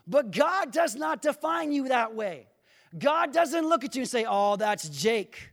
But 0.07 0.31
God 0.31 0.71
does 0.71 0.95
not 0.95 1.21
define 1.21 1.73
you 1.73 1.89
that 1.89 2.15
way. 2.15 2.47
God 2.97 3.33
doesn't 3.33 3.69
look 3.69 3.85
at 3.85 3.95
you 3.95 4.03
and 4.03 4.11
say, 4.11 4.25
Oh, 4.29 4.57
that's 4.57 4.89
Jake. 4.89 5.53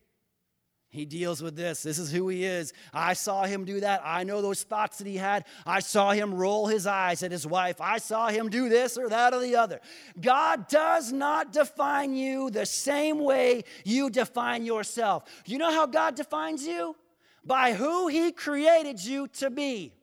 He 0.93 1.05
deals 1.05 1.41
with 1.41 1.55
this. 1.55 1.81
This 1.81 1.97
is 1.97 2.11
who 2.11 2.29
he 2.29 2.45
is. 2.45 2.71
I 2.93 3.13
saw 3.13 3.45
him 3.45 3.65
do 3.65 3.79
that. 3.79 4.03
I 4.05 4.23
know 4.23 4.43
those 4.43 4.61
thoughts 4.61 4.99
that 4.99 5.07
he 5.07 5.17
had. 5.17 5.45
I 5.65 5.79
saw 5.79 6.11
him 6.11 6.35
roll 6.35 6.67
his 6.67 6.85
eyes 6.85 7.23
at 7.23 7.31
his 7.31 7.47
wife. 7.47 7.81
I 7.81 7.97
saw 7.97 8.27
him 8.27 8.47
do 8.47 8.69
this 8.69 8.95
or 8.95 9.09
that 9.09 9.33
or 9.33 9.41
the 9.41 9.55
other. 9.55 9.81
God 10.21 10.67
does 10.67 11.11
not 11.11 11.51
define 11.51 12.15
you 12.15 12.51
the 12.51 12.67
same 12.67 13.17
way 13.17 13.63
you 13.83 14.11
define 14.11 14.67
yourself. 14.67 15.23
You 15.47 15.57
know 15.57 15.71
how 15.71 15.87
God 15.87 16.13
defines 16.13 16.63
you? 16.63 16.95
By 17.43 17.73
who 17.73 18.07
he 18.07 18.31
created 18.31 19.03
you 19.03 19.27
to 19.39 19.49
be. 19.49 19.95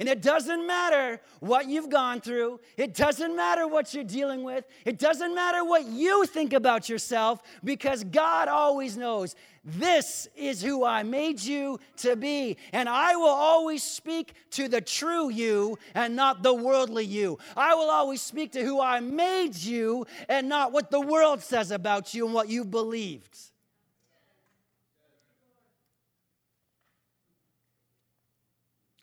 And 0.00 0.08
it 0.08 0.22
doesn't 0.22 0.66
matter 0.66 1.20
what 1.40 1.68
you've 1.68 1.90
gone 1.90 2.22
through, 2.22 2.58
it 2.78 2.94
doesn't 2.94 3.36
matter 3.36 3.68
what 3.68 3.92
you're 3.92 4.02
dealing 4.02 4.42
with, 4.42 4.64
it 4.86 4.98
doesn't 4.98 5.34
matter 5.34 5.62
what 5.62 5.84
you 5.86 6.24
think 6.24 6.54
about 6.54 6.88
yourself, 6.88 7.42
because 7.62 8.02
God 8.02 8.48
always 8.48 8.96
knows 8.96 9.36
this 9.62 10.26
is 10.34 10.62
who 10.62 10.86
I 10.86 11.02
made 11.02 11.42
you 11.42 11.78
to 11.98 12.16
be. 12.16 12.56
And 12.72 12.88
I 12.88 13.14
will 13.14 13.28
always 13.28 13.82
speak 13.82 14.32
to 14.52 14.68
the 14.68 14.80
true 14.80 15.28
you 15.28 15.78
and 15.94 16.16
not 16.16 16.42
the 16.42 16.54
worldly 16.54 17.04
you. 17.04 17.38
I 17.54 17.74
will 17.74 17.90
always 17.90 18.22
speak 18.22 18.52
to 18.52 18.64
who 18.64 18.80
I 18.80 19.00
made 19.00 19.54
you 19.54 20.06
and 20.30 20.48
not 20.48 20.72
what 20.72 20.90
the 20.90 21.00
world 21.00 21.42
says 21.42 21.70
about 21.72 22.14
you 22.14 22.24
and 22.24 22.34
what 22.34 22.48
you 22.48 22.64
believed. 22.64 23.38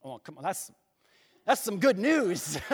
Oh, 0.04 0.18
come 0.18 0.40
on, 0.40 0.44
that's 0.44 0.72
that's 1.48 1.62
some 1.62 1.80
good 1.80 1.98
news. 1.98 2.60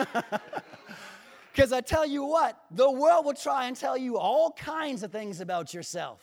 Because 1.54 1.72
I 1.72 1.82
tell 1.82 2.04
you 2.04 2.24
what, 2.24 2.58
the 2.72 2.90
world 2.90 3.24
will 3.24 3.34
try 3.34 3.66
and 3.66 3.76
tell 3.76 3.96
you 3.96 4.18
all 4.18 4.50
kinds 4.50 5.04
of 5.04 5.12
things 5.12 5.40
about 5.40 5.72
yourself. 5.72 6.20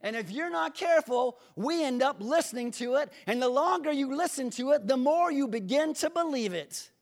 And 0.00 0.14
if 0.14 0.30
you're 0.30 0.48
not 0.48 0.76
careful, 0.76 1.38
we 1.56 1.82
end 1.82 2.00
up 2.00 2.18
listening 2.20 2.70
to 2.72 2.94
it. 2.94 3.12
And 3.26 3.42
the 3.42 3.48
longer 3.48 3.90
you 3.90 4.14
listen 4.14 4.48
to 4.50 4.70
it, 4.70 4.86
the 4.86 4.96
more 4.96 5.32
you 5.32 5.48
begin 5.48 5.92
to 5.94 6.08
believe 6.08 6.54
it. 6.54 6.92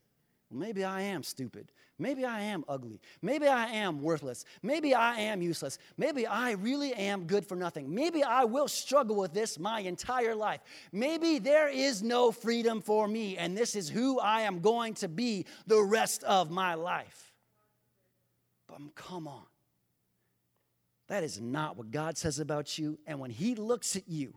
Maybe 0.50 0.82
I 0.82 1.02
am 1.02 1.22
stupid. 1.22 1.70
Maybe 1.98 2.24
I 2.24 2.40
am 2.40 2.64
ugly. 2.68 3.00
Maybe 3.22 3.48
I 3.48 3.66
am 3.66 4.00
worthless. 4.00 4.44
Maybe 4.62 4.94
I 4.94 5.18
am 5.18 5.42
useless. 5.42 5.78
Maybe 5.96 6.26
I 6.26 6.52
really 6.52 6.94
am 6.94 7.26
good 7.26 7.44
for 7.44 7.56
nothing. 7.56 7.92
Maybe 7.92 8.22
I 8.22 8.44
will 8.44 8.68
struggle 8.68 9.16
with 9.16 9.34
this 9.34 9.58
my 9.58 9.80
entire 9.80 10.36
life. 10.36 10.60
Maybe 10.92 11.40
there 11.40 11.68
is 11.68 12.02
no 12.02 12.30
freedom 12.30 12.80
for 12.80 13.08
me, 13.08 13.36
and 13.36 13.56
this 13.56 13.74
is 13.74 13.88
who 13.88 14.20
I 14.20 14.42
am 14.42 14.60
going 14.60 14.94
to 14.94 15.08
be 15.08 15.46
the 15.66 15.82
rest 15.82 16.22
of 16.22 16.50
my 16.50 16.74
life. 16.74 17.32
But 18.68 18.94
come 18.94 19.26
on. 19.26 19.42
That 21.08 21.24
is 21.24 21.40
not 21.40 21.76
what 21.76 21.90
God 21.90 22.16
says 22.16 22.38
about 22.38 22.78
you. 22.78 22.98
And 23.06 23.18
when 23.18 23.30
He 23.30 23.54
looks 23.54 23.96
at 23.96 24.06
you, 24.06 24.34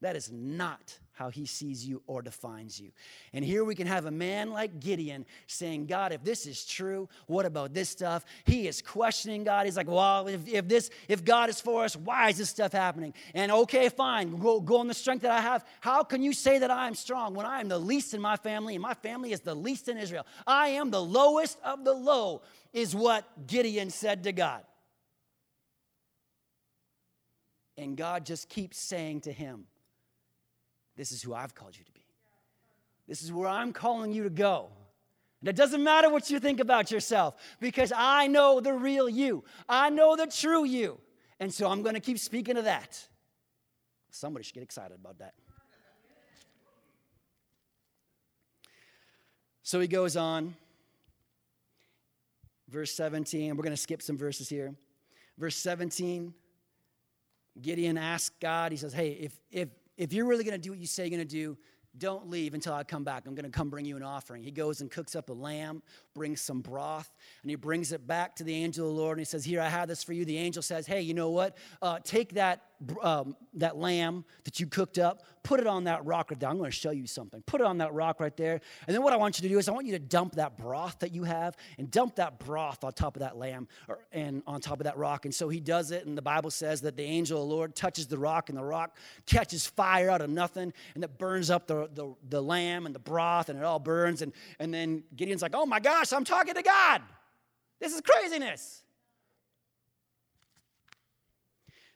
that 0.00 0.16
is 0.16 0.32
not 0.32 0.98
how 1.18 1.30
he 1.30 1.46
sees 1.46 1.84
you 1.84 2.00
or 2.06 2.22
defines 2.22 2.80
you. 2.80 2.92
And 3.32 3.44
here 3.44 3.64
we 3.64 3.74
can 3.74 3.88
have 3.88 4.06
a 4.06 4.10
man 4.10 4.52
like 4.52 4.78
Gideon 4.78 5.26
saying, 5.48 5.86
God, 5.86 6.12
if 6.12 6.22
this 6.22 6.46
is 6.46 6.64
true, 6.64 7.08
what 7.26 7.44
about 7.44 7.74
this 7.74 7.88
stuff? 7.88 8.24
He 8.44 8.68
is 8.68 8.80
questioning 8.80 9.42
God. 9.42 9.66
He's 9.66 9.76
like, 9.76 9.88
well, 9.88 10.28
if, 10.28 10.46
if 10.46 10.68
this, 10.68 10.90
if 11.08 11.24
God 11.24 11.50
is 11.50 11.60
for 11.60 11.82
us, 11.82 11.96
why 11.96 12.28
is 12.28 12.38
this 12.38 12.50
stuff 12.50 12.70
happening? 12.70 13.14
And 13.34 13.50
okay, 13.50 13.88
fine, 13.88 14.38
go, 14.38 14.60
go 14.60 14.78
on 14.78 14.86
the 14.86 14.94
strength 14.94 15.22
that 15.22 15.32
I 15.32 15.40
have. 15.40 15.64
How 15.80 16.04
can 16.04 16.22
you 16.22 16.32
say 16.32 16.60
that 16.60 16.70
I 16.70 16.86
am 16.86 16.94
strong 16.94 17.34
when 17.34 17.46
I 17.46 17.60
am 17.60 17.66
the 17.66 17.80
least 17.80 18.14
in 18.14 18.20
my 18.20 18.36
family 18.36 18.76
and 18.76 18.82
my 18.82 18.94
family 18.94 19.32
is 19.32 19.40
the 19.40 19.56
least 19.56 19.88
in 19.88 19.98
Israel? 19.98 20.24
I 20.46 20.68
am 20.68 20.92
the 20.92 21.02
lowest 21.02 21.58
of 21.64 21.84
the 21.84 21.94
low, 21.94 22.42
is 22.72 22.94
what 22.94 23.24
Gideon 23.48 23.90
said 23.90 24.22
to 24.22 24.32
God. 24.32 24.62
And 27.76 27.96
God 27.96 28.24
just 28.24 28.48
keeps 28.48 28.78
saying 28.78 29.22
to 29.22 29.32
him, 29.32 29.66
this 30.98 31.12
is 31.12 31.22
who 31.22 31.32
I've 31.32 31.54
called 31.54 31.78
you 31.78 31.84
to 31.84 31.92
be. 31.92 32.04
This 33.06 33.22
is 33.22 33.32
where 33.32 33.48
I'm 33.48 33.72
calling 33.72 34.12
you 34.12 34.24
to 34.24 34.30
go. 34.30 34.68
And 35.40 35.48
it 35.48 35.54
doesn't 35.54 35.82
matter 35.82 36.10
what 36.10 36.28
you 36.28 36.40
think 36.40 36.58
about 36.58 36.90
yourself 36.90 37.36
because 37.60 37.92
I 37.96 38.26
know 38.26 38.60
the 38.60 38.72
real 38.74 39.08
you. 39.08 39.44
I 39.68 39.90
know 39.90 40.16
the 40.16 40.26
true 40.26 40.64
you. 40.64 40.98
And 41.38 41.54
so 41.54 41.70
I'm 41.70 41.82
going 41.82 41.94
to 41.94 42.00
keep 42.00 42.18
speaking 42.18 42.56
to 42.56 42.62
that. 42.62 43.00
Somebody 44.10 44.44
should 44.44 44.54
get 44.54 44.64
excited 44.64 44.98
about 45.00 45.20
that. 45.20 45.34
So 49.62 49.78
he 49.80 49.86
goes 49.86 50.16
on. 50.16 50.56
Verse 52.68 52.92
17, 52.92 53.56
we're 53.56 53.62
going 53.62 53.70
to 53.70 53.76
skip 53.76 54.02
some 54.02 54.18
verses 54.18 54.48
here. 54.48 54.74
Verse 55.38 55.56
17, 55.56 56.34
Gideon 57.62 57.96
asks 57.96 58.34
God, 58.40 58.72
he 58.72 58.76
says, 58.76 58.92
Hey, 58.92 59.10
if, 59.12 59.38
if, 59.50 59.68
if 59.98 60.12
you're 60.12 60.26
really 60.26 60.44
going 60.44 60.54
to 60.54 60.58
do 60.58 60.70
what 60.70 60.78
you 60.78 60.86
say 60.86 61.02
you're 61.02 61.10
going 61.10 61.28
to 61.28 61.36
do, 61.36 61.58
don't 61.98 62.30
leave 62.30 62.54
until 62.54 62.72
I 62.72 62.84
come 62.84 63.02
back. 63.02 63.26
I'm 63.26 63.34
going 63.34 63.44
to 63.44 63.50
come 63.50 63.68
bring 63.68 63.84
you 63.84 63.96
an 63.96 64.02
offering. 64.02 64.42
He 64.42 64.52
goes 64.52 64.80
and 64.80 64.90
cooks 64.90 65.16
up 65.16 65.30
a 65.30 65.32
lamb, 65.32 65.82
brings 66.18 66.40
some 66.40 66.60
broth, 66.60 67.14
and 67.42 67.50
he 67.50 67.54
brings 67.54 67.92
it 67.92 68.04
back 68.04 68.34
to 68.34 68.44
the 68.44 68.52
angel 68.52 68.88
of 68.88 68.96
the 68.96 69.00
Lord. 69.00 69.18
And 69.18 69.20
he 69.20 69.24
says, 69.24 69.44
Here, 69.44 69.60
I 69.60 69.68
have 69.68 69.86
this 69.86 70.02
for 70.02 70.12
you. 70.12 70.24
The 70.24 70.36
angel 70.36 70.62
says, 70.62 70.84
Hey, 70.84 71.00
you 71.00 71.14
know 71.14 71.30
what? 71.30 71.56
Uh, 71.80 72.00
take 72.02 72.34
that, 72.34 72.62
um, 73.00 73.36
that 73.54 73.76
lamb 73.76 74.24
that 74.42 74.58
you 74.58 74.66
cooked 74.66 74.98
up, 74.98 75.22
put 75.44 75.60
it 75.60 75.66
on 75.66 75.84
that 75.84 76.04
rock 76.04 76.30
right 76.30 76.40
there. 76.40 76.50
I'm 76.50 76.58
going 76.58 76.70
to 76.70 76.76
show 76.76 76.90
you 76.90 77.06
something. 77.06 77.40
Put 77.46 77.60
it 77.60 77.66
on 77.66 77.78
that 77.78 77.94
rock 77.94 78.18
right 78.20 78.36
there. 78.36 78.60
And 78.86 78.94
then 78.94 79.02
what 79.02 79.12
I 79.12 79.16
want 79.16 79.38
you 79.38 79.42
to 79.42 79.48
do 79.48 79.58
is 79.58 79.68
I 79.68 79.72
want 79.72 79.86
you 79.86 79.92
to 79.92 79.98
dump 79.98 80.34
that 80.34 80.58
broth 80.58 80.98
that 80.98 81.14
you 81.14 81.24
have 81.24 81.56
and 81.78 81.90
dump 81.90 82.16
that 82.16 82.38
broth 82.38 82.84
on 82.84 82.92
top 82.92 83.16
of 83.16 83.20
that 83.20 83.38
lamb 83.38 83.68
or, 83.88 84.00
and 84.12 84.42
on 84.46 84.60
top 84.60 84.80
of 84.80 84.84
that 84.84 84.98
rock. 84.98 85.24
And 85.24 85.34
so 85.34 85.48
he 85.48 85.60
does 85.60 85.90
it. 85.90 86.04
And 86.04 86.18
the 86.18 86.22
Bible 86.22 86.50
says 86.50 86.82
that 86.82 86.96
the 86.96 87.02
angel 87.04 87.40
of 87.40 87.48
the 87.48 87.54
Lord 87.54 87.74
touches 87.74 88.08
the 88.08 88.18
rock, 88.18 88.48
and 88.48 88.58
the 88.58 88.64
rock 88.64 88.96
catches 89.26 89.66
fire 89.66 90.10
out 90.10 90.20
of 90.20 90.28
nothing, 90.28 90.72
and 90.94 91.04
it 91.04 91.16
burns 91.16 91.50
up 91.50 91.66
the, 91.66 91.88
the, 91.94 92.14
the 92.28 92.42
lamb 92.42 92.86
and 92.86 92.94
the 92.94 92.98
broth, 93.00 93.48
and 93.48 93.58
it 93.58 93.64
all 93.64 93.78
burns. 93.78 94.22
And, 94.22 94.32
and 94.58 94.74
then 94.74 95.02
Gideon's 95.16 95.42
like, 95.42 95.54
Oh 95.54 95.66
my 95.66 95.80
gosh, 95.80 96.07
I'm 96.16 96.24
talking 96.24 96.54
to 96.54 96.62
God. 96.62 97.02
This 97.80 97.94
is 97.94 98.00
craziness. 98.00 98.82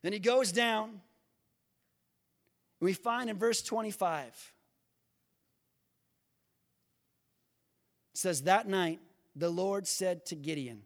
Then 0.02 0.12
he 0.12 0.18
goes 0.18 0.52
down 0.52 1.00
We 2.80 2.92
find 2.92 3.30
in 3.30 3.38
verse 3.38 3.62
25, 3.62 4.24
it 8.12 8.18
says, 8.18 8.42
That 8.42 8.68
night 8.68 9.00
the 9.36 9.50
Lord 9.50 9.86
said 9.86 10.26
to 10.26 10.34
Gideon, 10.34 10.82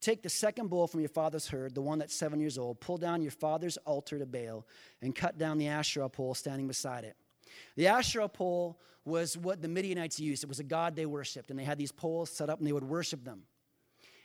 Take 0.00 0.22
the 0.22 0.30
second 0.30 0.68
bull 0.68 0.86
from 0.86 1.00
your 1.00 1.10
father's 1.10 1.48
herd, 1.48 1.74
the 1.74 1.82
one 1.82 1.98
that's 1.98 2.14
seven 2.14 2.40
years 2.40 2.56
old, 2.56 2.80
pull 2.80 2.96
down 2.96 3.20
your 3.20 3.32
father's 3.32 3.76
altar 3.78 4.18
to 4.18 4.24
Baal, 4.24 4.66
and 5.02 5.14
cut 5.14 5.36
down 5.36 5.58
the 5.58 5.68
Asherah 5.68 6.08
pole 6.08 6.34
standing 6.34 6.66
beside 6.66 7.04
it. 7.04 7.16
The 7.76 7.86
Asherah 7.88 8.28
pole 8.28 8.80
was 9.04 9.36
what 9.36 9.62
the 9.62 9.68
Midianites 9.68 10.20
used. 10.20 10.44
It 10.44 10.48
was 10.48 10.60
a 10.60 10.64
god 10.64 10.96
they 10.96 11.06
worshiped, 11.06 11.50
and 11.50 11.58
they 11.58 11.64
had 11.64 11.78
these 11.78 11.92
poles 11.92 12.30
set 12.30 12.50
up 12.50 12.58
and 12.58 12.66
they 12.66 12.72
would 12.72 12.84
worship 12.84 13.24
them. 13.24 13.42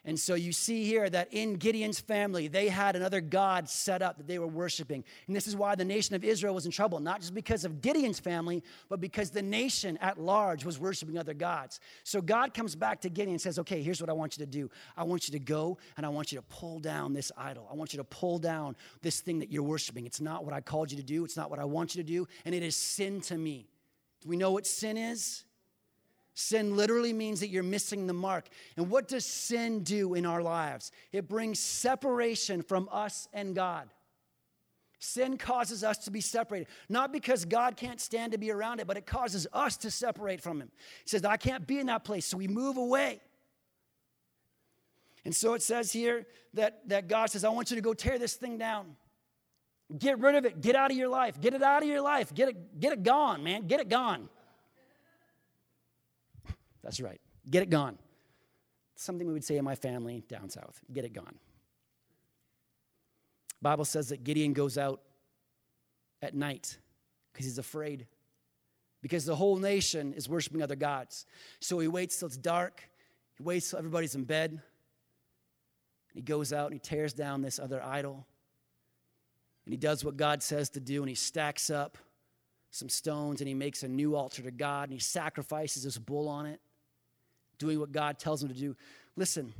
And 0.07 0.19
so 0.19 0.35
you 0.35 0.51
see 0.51 0.85
here 0.85 1.09
that 1.09 1.33
in 1.33 1.55
Gideon's 1.55 2.00
family, 2.00 2.47
they 2.47 2.69
had 2.69 2.95
another 2.95 3.21
God 3.21 3.67
set 3.67 4.03
up 4.03 4.17
that 4.17 4.27
they 4.27 4.38
were 4.38 4.47
worshiping. 4.47 5.03
And 5.25 5.35
this 5.35 5.47
is 5.47 5.55
why 5.55 5.74
the 5.74 5.83
nation 5.83 6.15
of 6.15 6.24
Israel 6.24 6.53
was 6.53 6.67
in 6.67 6.71
trouble, 6.71 7.00
not 7.00 7.21
just 7.21 7.33
because 7.33 7.65
of 7.65 7.81
Gideon's 7.81 8.19
family, 8.19 8.63
but 8.88 9.01
because 9.01 9.31
the 9.31 9.41
nation 9.41 9.97
at 9.97 10.19
large 10.19 10.63
was 10.63 10.79
worshiping 10.79 11.17
other 11.17 11.33
gods. 11.33 11.79
So 12.03 12.21
God 12.21 12.53
comes 12.53 12.75
back 12.75 13.01
to 13.01 13.09
Gideon 13.09 13.31
and 13.31 13.41
says, 13.41 13.57
Okay, 13.57 13.81
here's 13.81 14.00
what 14.00 14.12
I 14.12 14.13
want 14.13 14.38
you 14.38 14.45
to 14.45 14.51
do. 14.51 14.69
I 14.95 15.03
want 15.03 15.27
you 15.27 15.31
to 15.31 15.39
go 15.39 15.79
and 15.97 16.05
I 16.05 16.09
want 16.09 16.31
you 16.31 16.38
to 16.38 16.43
pull 16.43 16.79
down 16.79 17.13
this 17.13 17.31
idol. 17.35 17.67
I 17.71 17.74
want 17.74 17.91
you 17.93 17.97
to 17.97 18.03
pull 18.03 18.38
down 18.38 18.75
this 19.01 19.21
thing 19.21 19.39
that 19.39 19.51
you're 19.51 19.63
worshiping. 19.63 20.05
It's 20.05 20.21
not 20.21 20.45
what 20.45 20.53
I 20.53 20.62
called 20.62 20.91
you 20.91 20.97
to 20.97 21.03
do, 21.03 21.25
it's 21.25 21.38
not 21.38 21.50
what 21.50 21.57
I 21.57 21.65
want 21.65 21.95
you 21.95 22.03
to 22.03 22.07
do, 22.07 22.27
and 22.45 22.53
it 22.53 22.62
is 22.62 22.75
sin 22.75 23.21
to 23.21 23.38
me. 23.38 23.67
Do 24.21 24.29
we 24.29 24.38
know 24.38 24.51
what 24.51 24.67
sin 24.67 24.97
is? 24.97 25.44
Sin 26.36 26.75
literally 26.75 27.13
means 27.13 27.39
that 27.39 27.48
you're 27.48 27.63
missing 27.63 28.08
the 28.08 28.13
mark. 28.13 28.50
And 28.75 28.89
what 28.89 29.08
does 29.08 29.25
sin 29.25 29.84
do 29.84 30.13
in 30.15 30.25
our 30.25 30.42
lives? 30.42 30.92
It 31.13 31.30
brings 31.30 31.60
separation 31.60 32.62
from 32.62 32.89
us 32.92 33.30
and 33.34 33.56
God. 33.56 33.89
Sin 35.00 35.38
causes 35.38 35.82
us 35.82 35.98
to 36.00 36.12
be 36.12 36.20
separated, 36.20 36.68
not 36.89 37.13
because 37.13 37.46
God 37.46 37.77
can't 37.77 38.01
stand 38.01 38.34
to 38.34 38.38
be 38.38 38.51
around 38.51 38.82
it, 38.82 38.88
but 38.88 38.98
it 38.98 39.06
causes 39.06 39.48
us 39.54 39.77
to 39.77 39.92
separate 39.92 40.42
from 40.42 40.60
Him. 40.60 40.72
He 41.04 41.10
says, 41.10 41.24
I 41.24 41.38
can't 41.38 41.65
be 41.65 41.80
in 41.80 41.88
that 41.88 42.04
place, 42.04 42.25
so 42.25 42.38
we 42.38 42.50
move 42.50 42.75
away. 42.75 43.22
And 45.24 45.34
so 45.34 45.54
it 45.54 45.62
says 45.62 45.92
here 45.92 46.25
that, 46.54 46.88
that 46.89 47.08
God 47.08 47.30
says, 47.30 47.46
I 47.46 47.50
want 47.50 47.70
you 47.72 47.75
to 47.75 47.82
go 47.82 47.94
tear 47.94 48.20
this 48.20 48.34
thing 48.34 48.58
down. 48.58 48.98
Get 49.98 50.20
rid 50.20 50.36
of 50.36 50.46
it. 50.46 50.60
Get 50.60 50.75
out 50.75 50.92
of 50.92 50.98
your 50.98 51.10
life. 51.10 51.39
Get 51.39 51.54
it 51.54 51.63
out 51.63 51.82
of 51.82 51.88
your 51.88 52.01
life. 52.01 52.34
Get 52.34 52.50
it, 52.50 52.80
get 52.80 52.92
it 52.92 53.04
gone, 53.04 53.44
man. 53.44 53.68
Get 53.68 53.80
it 53.80 53.88
gone. 53.88 54.27
That's 56.86 57.01
right. 57.01 57.20
Get 57.50 57.63
it 57.63 57.70
gone. 57.72 57.98
Something 58.96 59.27
we 59.27 59.34
would 59.34 59.44
say 59.44 59.58
in 59.58 59.65
my 59.65 59.75
family 59.75 60.24
down 60.30 60.50
south. 60.50 60.80
Get 60.94 61.04
it 61.04 61.13
gone. 61.13 61.36
Bible 63.62 63.86
says 63.86 64.10
that 64.10 64.24
Gideon 64.24 64.54
goes 64.54 64.77
out 64.77 65.01
at 66.22 66.36
night 66.36 66.77
because 67.34 67.48
he's 67.48 67.58
afraid. 67.58 68.06
Because 69.01 69.25
the 69.25 69.36
whole 69.36 69.58
nation 69.58 70.13
is 70.13 70.30
worshiping 70.30 70.62
other 70.62 70.75
gods. 70.75 71.25
So 71.60 71.80
he 71.80 71.88
waits 71.88 72.20
till 72.20 72.27
it's 72.27 72.38
dark. 72.38 72.84
He 73.36 73.44
waits 73.44 73.72
till 73.72 73.80
everybody's 73.80 74.13
in 74.13 74.24
bed. 74.24 74.62
He 76.13 76.22
goes 76.22 76.54
out 76.54 76.68
and 76.68 76.75
he 76.75 76.80
tears 76.80 77.13
down 77.13 77.42
this 77.42 77.58
other 77.60 77.84
idol. 77.84 78.27
And 79.65 79.74
he 79.74 79.77
does 79.77 80.06
what 80.06 80.18
God 80.18 80.44
says 80.44 80.70
to 80.72 80.80
do 80.80 81.01
and 81.01 81.10
he 81.10 81.15
stacks 81.15 81.72
up 81.72 81.98
some 82.70 82.89
stones 82.89 83.42
and 83.42 83.48
he 83.48 83.56
makes 83.56 83.82
a 83.82 83.88
new 83.88 84.15
altar 84.15 84.44
to 84.44 84.51
God 84.51 84.84
and 84.84 84.94
he 84.94 85.00
sacrifices 85.00 85.84
this 85.84 85.98
bull 85.98 86.30
on 86.30 86.46
it 86.46 86.62
doing 87.57 87.79
what 87.79 87.91
God 87.91 88.19
tells 88.19 88.41
them 88.41 88.50
to 88.50 88.55
do. 88.55 88.75
Listen, 89.15 89.53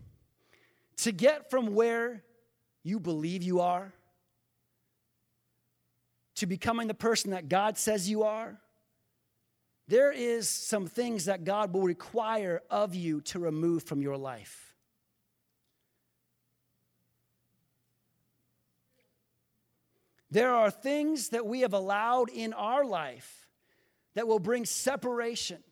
to 0.97 1.11
get 1.11 1.49
from 1.49 1.73
where 1.73 2.23
you 2.83 2.99
believe 2.99 3.43
you 3.43 3.61
are 3.61 3.93
to 6.35 6.45
becoming 6.45 6.87
the 6.87 6.93
person 6.93 7.31
that 7.31 7.49
God 7.49 7.77
says 7.77 8.09
you 8.09 8.23
are, 8.23 8.59
there 9.87 10.11
is 10.11 10.50
some 10.50 10.87
things 10.87 11.25
that 11.25 11.43
God 11.43 11.74
will 11.74 11.83
require 11.83 12.61
of 12.70 12.96
you 12.96 13.22
to 13.22 13.39
remove 13.39 13.83
from 13.83 14.01
your 14.01 14.17
life. 14.17 14.74
There 20.31 20.53
are 20.53 20.72
things 20.72 21.29
that 21.29 21.46
we 21.46 21.61
have 21.61 21.74
allowed 21.74 22.29
in 22.29 22.51
our 22.51 22.83
life 22.83 23.48
that 24.15 24.27
will 24.27 24.39
bring 24.39 24.65
separation 24.65 25.63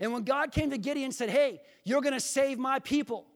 and 0.00 0.12
when 0.12 0.22
God 0.22 0.52
came 0.52 0.70
to 0.70 0.78
Gideon 0.78 1.06
and 1.06 1.14
said, 1.14 1.30
Hey, 1.30 1.60
you're 1.84 2.00
going 2.00 2.14
to 2.14 2.20
save 2.20 2.58
my 2.58 2.78
people, 2.78 3.26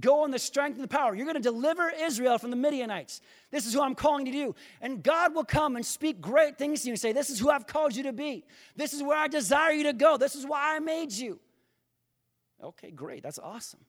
go 0.00 0.24
in 0.24 0.30
the 0.30 0.38
strength 0.38 0.76
and 0.76 0.84
the 0.84 0.88
power. 0.88 1.14
You're 1.14 1.26
going 1.26 1.36
to 1.36 1.40
deliver 1.40 1.90
Israel 1.90 2.38
from 2.38 2.50
the 2.50 2.56
Midianites. 2.56 3.20
This 3.50 3.66
is 3.66 3.74
who 3.74 3.82
I'm 3.82 3.94
calling 3.94 4.26
you 4.26 4.32
to 4.32 4.38
do. 4.38 4.54
And 4.80 5.02
God 5.02 5.34
will 5.34 5.44
come 5.44 5.76
and 5.76 5.84
speak 5.84 6.20
great 6.20 6.56
things 6.56 6.82
to 6.82 6.88
you 6.88 6.92
and 6.92 7.00
say, 7.00 7.12
This 7.12 7.30
is 7.30 7.38
who 7.38 7.50
I've 7.50 7.66
called 7.66 7.94
you 7.94 8.04
to 8.04 8.12
be. 8.12 8.44
This 8.76 8.94
is 8.94 9.02
where 9.02 9.18
I 9.18 9.28
desire 9.28 9.72
you 9.72 9.84
to 9.84 9.92
go. 9.92 10.16
This 10.16 10.34
is 10.34 10.46
why 10.46 10.76
I 10.76 10.78
made 10.78 11.12
you. 11.12 11.40
Okay, 12.62 12.90
great. 12.90 13.22
That's 13.22 13.38
awesome. 13.38 13.80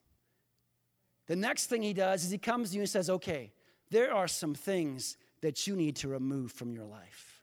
The 1.26 1.36
next 1.36 1.66
thing 1.66 1.82
he 1.82 1.92
does 1.92 2.24
is 2.24 2.30
he 2.30 2.38
comes 2.38 2.70
to 2.70 2.76
you 2.76 2.82
and 2.82 2.90
says, 2.90 3.08
Okay, 3.08 3.52
there 3.90 4.12
are 4.12 4.28
some 4.28 4.54
things 4.54 5.16
that 5.40 5.66
you 5.66 5.74
need 5.74 5.96
to 5.96 6.08
remove 6.08 6.52
from 6.52 6.72
your 6.72 6.84
life. 6.84 7.40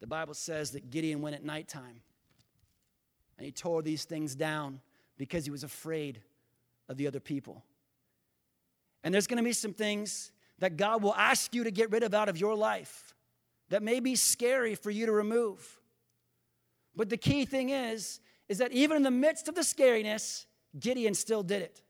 The 0.00 0.06
Bible 0.06 0.34
says 0.34 0.72
that 0.72 0.90
Gideon 0.90 1.20
went 1.20 1.36
at 1.36 1.44
nighttime 1.44 2.00
and 3.40 3.46
he 3.46 3.52
tore 3.52 3.80
these 3.80 4.04
things 4.04 4.34
down 4.34 4.82
because 5.16 5.46
he 5.46 5.50
was 5.50 5.64
afraid 5.64 6.20
of 6.90 6.98
the 6.98 7.06
other 7.06 7.20
people. 7.20 7.64
And 9.02 9.14
there's 9.14 9.26
going 9.26 9.38
to 9.38 9.42
be 9.42 9.54
some 9.54 9.72
things 9.72 10.30
that 10.58 10.76
God 10.76 11.02
will 11.02 11.14
ask 11.14 11.54
you 11.54 11.64
to 11.64 11.70
get 11.70 11.90
rid 11.90 12.02
of 12.02 12.12
out 12.12 12.28
of 12.28 12.36
your 12.36 12.54
life 12.54 13.14
that 13.70 13.82
may 13.82 13.98
be 13.98 14.14
scary 14.14 14.74
for 14.74 14.90
you 14.90 15.06
to 15.06 15.12
remove. 15.12 15.80
But 16.94 17.08
the 17.08 17.16
key 17.16 17.46
thing 17.46 17.70
is 17.70 18.20
is 18.50 18.58
that 18.58 18.72
even 18.72 18.98
in 18.98 19.04
the 19.04 19.10
midst 19.10 19.48
of 19.48 19.54
the 19.54 19.62
scariness, 19.62 20.44
Gideon 20.78 21.14
still 21.14 21.42
did 21.42 21.62
it. 21.62 21.80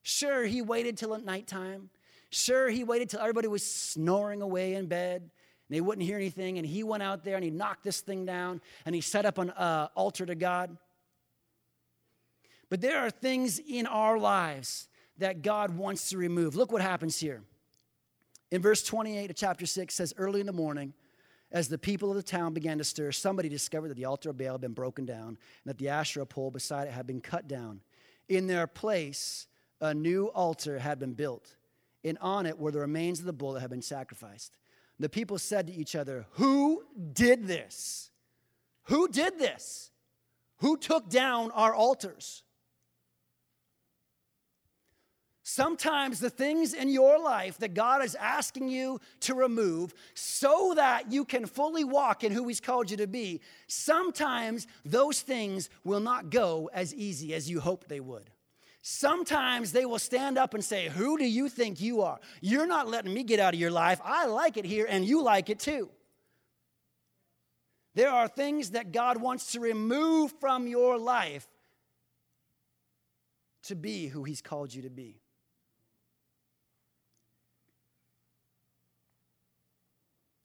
Sure, 0.00 0.44
he 0.44 0.62
waited 0.62 0.96
till 0.96 1.14
at 1.14 1.22
nighttime. 1.22 1.90
Sure, 2.30 2.70
he 2.70 2.82
waited 2.82 3.10
till 3.10 3.20
everybody 3.20 3.48
was 3.48 3.62
snoring 3.62 4.40
away 4.40 4.72
in 4.72 4.86
bed 4.86 5.30
they 5.70 5.80
wouldn't 5.80 6.06
hear 6.06 6.16
anything. 6.16 6.58
And 6.58 6.66
he 6.66 6.82
went 6.82 7.02
out 7.02 7.24
there 7.24 7.36
and 7.36 7.44
he 7.44 7.50
knocked 7.50 7.84
this 7.84 8.00
thing 8.00 8.26
down 8.26 8.60
and 8.84 8.94
he 8.94 9.00
set 9.00 9.24
up 9.24 9.38
an 9.38 9.50
uh, 9.50 9.88
altar 9.94 10.26
to 10.26 10.34
God. 10.34 10.76
But 12.68 12.80
there 12.80 12.98
are 12.98 13.10
things 13.10 13.58
in 13.58 13.86
our 13.86 14.18
lives 14.18 14.88
that 15.18 15.42
God 15.42 15.76
wants 15.76 16.10
to 16.10 16.18
remove. 16.18 16.56
Look 16.56 16.72
what 16.72 16.82
happens 16.82 17.18
here. 17.18 17.42
In 18.50 18.60
verse 18.60 18.82
28 18.82 19.30
of 19.30 19.36
chapter 19.36 19.66
6 19.66 19.94
says, 19.94 20.12
Early 20.16 20.40
in 20.40 20.46
the 20.46 20.52
morning, 20.52 20.92
as 21.52 21.68
the 21.68 21.78
people 21.78 22.10
of 22.10 22.16
the 22.16 22.22
town 22.22 22.52
began 22.52 22.78
to 22.78 22.84
stir, 22.84 23.12
somebody 23.12 23.48
discovered 23.48 23.88
that 23.88 23.96
the 23.96 24.04
altar 24.04 24.30
of 24.30 24.38
Baal 24.38 24.52
had 24.52 24.60
been 24.60 24.72
broken 24.72 25.04
down 25.04 25.28
and 25.28 25.38
that 25.66 25.78
the 25.78 25.88
Asherah 25.88 26.26
pole 26.26 26.50
beside 26.50 26.88
it 26.88 26.92
had 26.92 27.06
been 27.06 27.20
cut 27.20 27.48
down. 27.48 27.80
In 28.28 28.46
their 28.46 28.66
place, 28.66 29.46
a 29.80 29.92
new 29.92 30.26
altar 30.26 30.78
had 30.78 30.98
been 30.98 31.14
built, 31.14 31.56
and 32.04 32.18
on 32.20 32.46
it 32.46 32.58
were 32.58 32.70
the 32.70 32.80
remains 32.80 33.18
of 33.18 33.26
the 33.26 33.32
bull 33.32 33.54
that 33.54 33.60
had 33.60 33.70
been 33.70 33.82
sacrificed. 33.82 34.56
The 35.00 35.08
people 35.08 35.38
said 35.38 35.66
to 35.66 35.72
each 35.72 35.96
other, 35.96 36.26
Who 36.32 36.84
did 37.14 37.46
this? 37.46 38.10
Who 38.84 39.08
did 39.08 39.38
this? 39.38 39.90
Who 40.58 40.76
took 40.76 41.08
down 41.08 41.50
our 41.52 41.74
altars? 41.74 42.42
Sometimes 45.42 46.20
the 46.20 46.28
things 46.28 46.74
in 46.74 46.90
your 46.90 47.18
life 47.18 47.58
that 47.58 47.72
God 47.72 48.04
is 48.04 48.14
asking 48.14 48.68
you 48.68 49.00
to 49.20 49.34
remove 49.34 49.94
so 50.14 50.74
that 50.76 51.10
you 51.10 51.24
can 51.24 51.46
fully 51.46 51.82
walk 51.82 52.22
in 52.22 52.30
who 52.30 52.46
He's 52.46 52.60
called 52.60 52.90
you 52.90 52.98
to 52.98 53.06
be, 53.06 53.40
sometimes 53.66 54.66
those 54.84 55.22
things 55.22 55.70
will 55.82 55.98
not 55.98 56.28
go 56.28 56.68
as 56.74 56.94
easy 56.94 57.34
as 57.34 57.50
you 57.50 57.58
hoped 57.58 57.88
they 57.88 58.00
would. 58.00 58.30
Sometimes 58.82 59.72
they 59.72 59.84
will 59.84 59.98
stand 59.98 60.38
up 60.38 60.54
and 60.54 60.64
say, 60.64 60.88
Who 60.88 61.18
do 61.18 61.24
you 61.24 61.48
think 61.48 61.80
you 61.80 62.02
are? 62.02 62.18
You're 62.40 62.66
not 62.66 62.88
letting 62.88 63.12
me 63.12 63.22
get 63.22 63.38
out 63.38 63.54
of 63.54 63.60
your 63.60 63.70
life. 63.70 64.00
I 64.02 64.26
like 64.26 64.56
it 64.56 64.64
here, 64.64 64.86
and 64.88 65.04
you 65.04 65.22
like 65.22 65.50
it 65.50 65.58
too. 65.58 65.90
There 67.94 68.10
are 68.10 68.28
things 68.28 68.70
that 68.70 68.92
God 68.92 69.20
wants 69.20 69.52
to 69.52 69.60
remove 69.60 70.32
from 70.40 70.66
your 70.66 70.96
life 70.96 71.46
to 73.64 73.74
be 73.74 74.06
who 74.06 74.24
He's 74.24 74.40
called 74.40 74.72
you 74.72 74.82
to 74.82 74.90
be. 74.90 75.20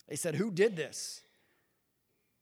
They 0.10 0.16
said, 0.16 0.36
Who 0.36 0.52
did 0.52 0.76
this? 0.76 1.22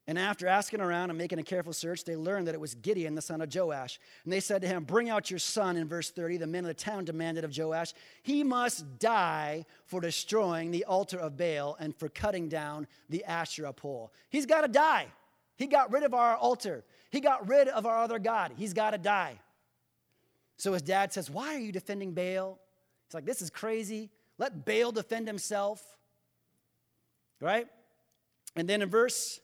And 0.05 0.19
after 0.19 0.47
asking 0.47 0.81
around 0.81 1.11
and 1.11 1.17
making 1.17 1.39
a 1.39 1.43
careful 1.43 1.71
search, 1.71 2.03
they 2.03 2.17
learned 2.17 2.47
that 2.47 2.55
it 2.55 2.59
was 2.59 2.75
Gideon, 2.75 3.15
the 3.15 3.21
son 3.21 3.39
of 3.39 3.53
Joash. 3.53 3.99
And 4.25 4.33
they 4.33 4.41
said 4.41 4.61
to 4.61 4.67
him, 4.67 4.83
Bring 4.83 5.09
out 5.09 5.29
your 5.29 5.39
son. 5.39 5.77
In 5.77 5.87
verse 5.87 6.09
30, 6.09 6.37
the 6.37 6.47
men 6.47 6.65
of 6.65 6.67
the 6.67 6.73
town 6.73 7.05
demanded 7.05 7.45
of 7.45 7.57
Joash, 7.57 7.93
He 8.21 8.43
must 8.43 8.99
die 8.99 9.65
for 9.85 10.01
destroying 10.01 10.71
the 10.71 10.83
altar 10.83 11.17
of 11.17 11.37
Baal 11.37 11.77
and 11.79 11.95
for 11.95 12.09
cutting 12.09 12.49
down 12.49 12.87
the 13.09 13.23
Asherah 13.23 13.71
pole. 13.71 14.11
He's 14.29 14.45
got 14.45 14.61
to 14.61 14.67
die. 14.67 15.07
He 15.55 15.67
got 15.67 15.93
rid 15.93 16.03
of 16.03 16.13
our 16.13 16.35
altar, 16.35 16.83
he 17.09 17.21
got 17.21 17.47
rid 17.47 17.69
of 17.69 17.85
our 17.85 17.99
other 17.99 18.19
God. 18.19 18.51
He's 18.57 18.73
got 18.73 18.91
to 18.91 18.97
die. 18.97 19.39
So 20.57 20.73
his 20.73 20.81
dad 20.81 21.13
says, 21.13 21.29
Why 21.29 21.55
are 21.55 21.59
you 21.59 21.71
defending 21.71 22.13
Baal? 22.13 22.59
He's 23.07 23.13
like, 23.13 23.25
This 23.25 23.41
is 23.41 23.49
crazy. 23.49 24.09
Let 24.37 24.65
Baal 24.65 24.91
defend 24.91 25.27
himself. 25.27 25.81
Right? 27.39 27.67
And 28.55 28.67
then 28.67 28.81
in 28.81 28.89
verse 28.89 29.39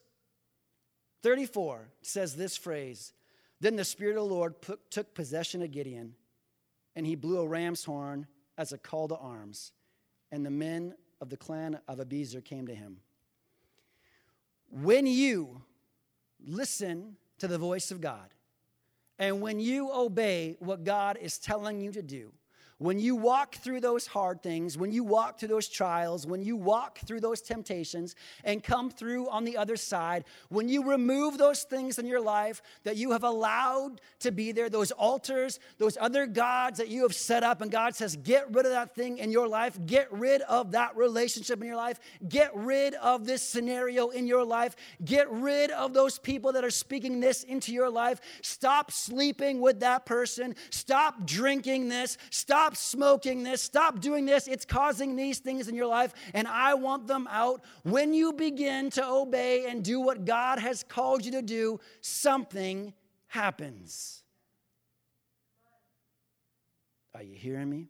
34 1.23 1.89
says 2.01 2.35
this 2.35 2.57
phrase 2.57 3.13
Then 3.59 3.75
the 3.75 3.85
Spirit 3.85 4.17
of 4.17 4.27
the 4.27 4.33
Lord 4.33 4.61
put, 4.61 4.89
took 4.91 5.13
possession 5.13 5.61
of 5.61 5.71
Gideon, 5.71 6.15
and 6.95 7.05
he 7.05 7.15
blew 7.15 7.39
a 7.39 7.47
ram's 7.47 7.83
horn 7.83 8.27
as 8.57 8.71
a 8.71 8.77
call 8.77 9.07
to 9.07 9.17
arms, 9.17 9.71
and 10.31 10.45
the 10.45 10.51
men 10.51 10.93
of 11.21 11.29
the 11.29 11.37
clan 11.37 11.79
of 11.87 11.99
Abiezer 11.99 12.43
came 12.43 12.67
to 12.67 12.75
him. 12.75 12.97
When 14.69 15.07
you 15.07 15.61
listen 16.45 17.17
to 17.39 17.47
the 17.47 17.57
voice 17.57 17.91
of 17.91 18.01
God, 18.01 18.29
and 19.17 19.41
when 19.41 19.59
you 19.59 19.91
obey 19.91 20.55
what 20.59 20.83
God 20.83 21.17
is 21.19 21.37
telling 21.37 21.81
you 21.81 21.91
to 21.91 22.01
do, 22.01 22.31
when 22.79 22.97
you 22.97 23.15
walk 23.15 23.55
through 23.55 23.81
those 23.81 24.07
hard 24.07 24.41
things, 24.41 24.77
when 24.77 24.91
you 24.91 25.03
walk 25.03 25.37
through 25.37 25.49
those 25.49 25.67
trials, 25.67 26.25
when 26.25 26.41
you 26.41 26.55
walk 26.55 26.99
through 26.99 27.19
those 27.19 27.41
temptations 27.41 28.15
and 28.43 28.63
come 28.63 28.89
through 28.89 29.29
on 29.29 29.43
the 29.43 29.57
other 29.57 29.75
side, 29.75 30.23
when 30.47 30.69
you 30.69 30.89
remove 30.89 31.37
those 31.37 31.63
things 31.63 31.99
in 31.99 32.05
your 32.05 32.21
life 32.21 32.61
that 32.83 32.95
you 32.95 33.11
have 33.11 33.23
allowed 33.23 33.99
to 34.19 34.31
be 34.31 34.53
there, 34.53 34.69
those 34.69 34.91
altars, 34.91 35.59
those 35.77 35.97
other 35.99 36.25
gods 36.25 36.77
that 36.77 36.87
you 36.87 37.03
have 37.03 37.13
set 37.13 37.43
up, 37.43 37.61
and 37.61 37.69
God 37.69 37.95
says, 37.95 38.15
get 38.15 38.49
rid 38.53 38.65
of 38.65 38.71
that 38.71 38.95
thing 38.95 39.17
in 39.17 39.29
your 39.29 39.47
life, 39.47 39.77
get 39.85 40.11
rid 40.11 40.41
of 40.43 40.71
that 40.71 40.95
relationship 40.95 41.61
in 41.61 41.67
your 41.67 41.75
life, 41.75 41.99
get 42.29 42.55
rid 42.55 42.93
of 42.95 43.25
this 43.25 43.43
scenario 43.43 44.07
in 44.09 44.25
your 44.25 44.45
life, 44.45 44.77
get 45.03 45.29
rid 45.29 45.69
of 45.71 45.93
those 45.93 46.17
people 46.17 46.53
that 46.53 46.63
are 46.63 46.71
speaking 46.71 47.19
this 47.19 47.43
into 47.43 47.73
your 47.73 47.89
life, 47.89 48.21
stop 48.41 48.89
sleeping 48.89 49.59
with 49.59 49.81
that 49.81 50.05
person, 50.05 50.55
stop 50.69 51.25
drinking 51.25 51.89
this, 51.89 52.17
stop 52.29 52.68
Stop 52.69 52.77
smoking 52.77 53.41
this. 53.41 53.63
Stop 53.63 53.99
doing 53.99 54.25
this. 54.27 54.47
It's 54.47 54.63
causing 54.63 55.15
these 55.15 55.39
things 55.39 55.67
in 55.67 55.73
your 55.73 55.87
life, 55.87 56.13
and 56.35 56.47
I 56.47 56.75
want 56.75 57.07
them 57.07 57.27
out. 57.31 57.63
When 57.81 58.13
you 58.13 58.31
begin 58.31 58.91
to 58.91 59.03
obey 59.03 59.65
and 59.65 59.83
do 59.83 59.99
what 59.99 60.23
God 60.23 60.59
has 60.59 60.83
called 60.83 61.25
you 61.25 61.31
to 61.31 61.41
do, 61.41 61.79
something 62.01 62.93
happens. 63.25 64.21
Are 67.15 67.23
you 67.23 67.33
hearing 67.33 67.71
me? 67.71 67.87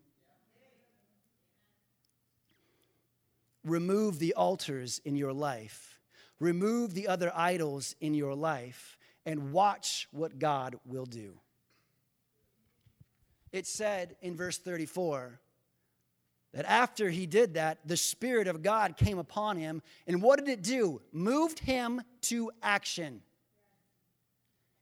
Remove 3.65 4.17
the 4.19 4.33
altars 4.33 5.01
in 5.03 5.17
your 5.17 5.33
life, 5.33 5.99
remove 6.39 6.93
the 6.93 7.09
other 7.09 7.33
idols 7.35 7.97
in 7.99 8.13
your 8.13 8.33
life, 8.33 8.97
and 9.25 9.51
watch 9.51 10.07
what 10.11 10.39
God 10.39 10.77
will 10.85 11.05
do 11.05 11.41
it 13.51 13.67
said 13.67 14.15
in 14.21 14.35
verse 14.35 14.57
34 14.57 15.39
that 16.53 16.65
after 16.65 17.09
he 17.09 17.25
did 17.25 17.53
that, 17.53 17.79
the 17.85 17.97
Spirit 17.97 18.47
of 18.47 18.63
God 18.63 18.97
came 18.97 19.19
upon 19.19 19.57
him. 19.57 19.81
And 20.07 20.21
what 20.21 20.39
did 20.39 20.49
it 20.49 20.63
do? 20.63 21.01
Moved 21.11 21.59
him 21.59 22.01
to 22.21 22.51
action. 22.61 23.21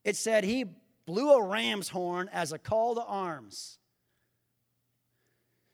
It 0.04 0.16
said 0.16 0.44
he 0.44 0.66
blew 1.06 1.32
a 1.34 1.44
ram's 1.44 1.90
horn 1.90 2.30
as 2.32 2.54
a 2.54 2.58
call 2.58 2.96
to 2.96 3.04
arms. 3.04 3.80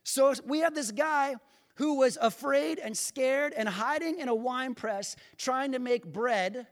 So 0.04 0.34
we 0.46 0.60
have 0.60 0.74
this 0.76 0.92
guy 0.92 1.36
who 1.76 1.96
was 2.00 2.18
afraid 2.22 2.80
and 2.80 2.96
scared 2.96 3.54
and 3.56 3.68
hiding 3.68 4.20
in 4.20 4.30
a 4.30 4.36
wine 4.36 4.76
press 4.76 5.16
trying 5.38 5.72
to 5.72 5.80
make 5.80 6.06
bread 6.06 6.68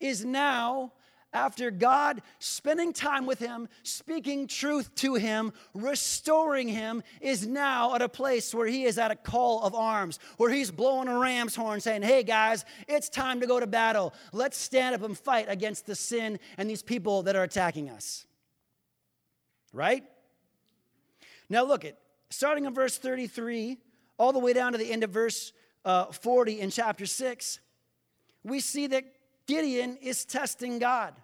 is 0.00 0.24
now 0.24 0.92
after 1.32 1.70
God 1.70 2.22
spending 2.38 2.92
time 2.92 3.26
with 3.26 3.38
him, 3.38 3.68
speaking 3.82 4.46
truth 4.46 4.94
to 4.96 5.14
him, 5.14 5.52
restoring 5.74 6.68
him, 6.68 7.02
is 7.20 7.46
now 7.46 7.94
at 7.94 8.02
a 8.02 8.08
place 8.08 8.54
where 8.54 8.66
he 8.66 8.84
is 8.84 8.98
at 8.98 9.10
a 9.10 9.16
call 9.16 9.62
of 9.62 9.74
arms, 9.74 10.18
where 10.38 10.50
he's 10.50 10.70
blowing 10.70 11.08
a 11.08 11.18
ram's 11.18 11.54
horn 11.54 11.80
saying, 11.80 12.02
Hey 12.02 12.22
guys, 12.22 12.64
it's 12.88 13.08
time 13.08 13.40
to 13.40 13.46
go 13.46 13.60
to 13.60 13.66
battle. 13.66 14.14
Let's 14.32 14.56
stand 14.56 14.94
up 14.94 15.02
and 15.02 15.18
fight 15.18 15.46
against 15.48 15.86
the 15.86 15.94
sin 15.94 16.38
and 16.56 16.70
these 16.70 16.82
people 16.82 17.24
that 17.24 17.36
are 17.36 17.42
attacking 17.42 17.90
us. 17.90 18.24
Right? 19.72 20.04
Now 21.48 21.64
look 21.64 21.84
at 21.84 21.98
starting 22.30 22.64
in 22.64 22.74
verse 22.74 22.98
33 22.98 23.78
all 24.18 24.32
the 24.32 24.38
way 24.38 24.52
down 24.52 24.72
to 24.72 24.78
the 24.78 24.90
end 24.90 25.04
of 25.04 25.10
verse 25.10 25.52
uh, 25.84 26.06
40 26.06 26.60
in 26.60 26.70
chapter 26.70 27.06
6, 27.06 27.60
we 28.42 28.60
see 28.60 28.86
that 28.88 29.04
Gideon 29.46 29.96
is 30.00 30.24
testing 30.24 30.78
God. 30.78 31.14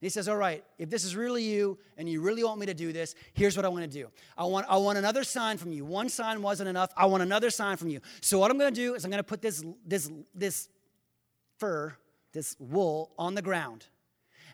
He 0.00 0.10
says, 0.10 0.28
All 0.28 0.36
right, 0.36 0.62
if 0.78 0.90
this 0.90 1.04
is 1.04 1.16
really 1.16 1.42
you 1.42 1.78
and 1.96 2.08
you 2.08 2.20
really 2.20 2.44
want 2.44 2.60
me 2.60 2.66
to 2.66 2.74
do 2.74 2.92
this, 2.92 3.14
here's 3.32 3.56
what 3.56 3.64
I 3.64 3.68
want 3.68 3.82
to 3.82 3.90
do. 3.90 4.08
I 4.36 4.44
want, 4.44 4.66
I 4.68 4.76
want 4.76 4.98
another 4.98 5.24
sign 5.24 5.56
from 5.56 5.72
you. 5.72 5.84
One 5.84 6.08
sign 6.08 6.42
wasn't 6.42 6.68
enough. 6.68 6.92
I 6.96 7.06
want 7.06 7.22
another 7.22 7.50
sign 7.50 7.76
from 7.76 7.88
you. 7.88 8.00
So, 8.20 8.38
what 8.38 8.50
I'm 8.50 8.58
going 8.58 8.72
to 8.72 8.80
do 8.80 8.94
is 8.94 9.04
I'm 9.04 9.10
going 9.10 9.18
to 9.18 9.24
put 9.24 9.40
this, 9.40 9.64
this, 9.86 10.10
this 10.34 10.68
fur, 11.58 11.96
this 12.32 12.56
wool 12.58 13.12
on 13.18 13.34
the 13.34 13.42
ground. 13.42 13.86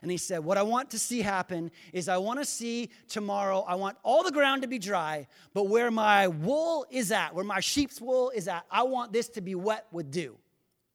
And 0.01 0.09
he 0.09 0.17
said, 0.17 0.39
What 0.39 0.57
I 0.57 0.63
want 0.63 0.91
to 0.91 0.99
see 0.99 1.21
happen 1.21 1.71
is 1.91 2.07
I 2.07 2.17
want 2.17 2.39
to 2.39 2.45
see 2.45 2.89
tomorrow, 3.09 3.65
I 3.67 3.75
want 3.75 3.97
all 4.01 4.23
the 4.23 4.31
ground 4.31 4.61
to 4.61 4.67
be 4.67 4.79
dry, 4.79 5.27
but 5.53 5.67
where 5.67 5.91
my 5.91 6.29
wool 6.29 6.85
is 6.89 7.11
at, 7.11 7.35
where 7.35 7.45
my 7.45 7.59
sheep's 7.59 7.99
wool 7.99 8.29
is 8.29 8.47
at, 8.47 8.65
I 8.71 8.83
want 8.83 9.11
this 9.11 9.27
to 9.29 9.41
be 9.41 9.55
wet 9.55 9.87
with 9.91 10.09
dew. 10.09 10.37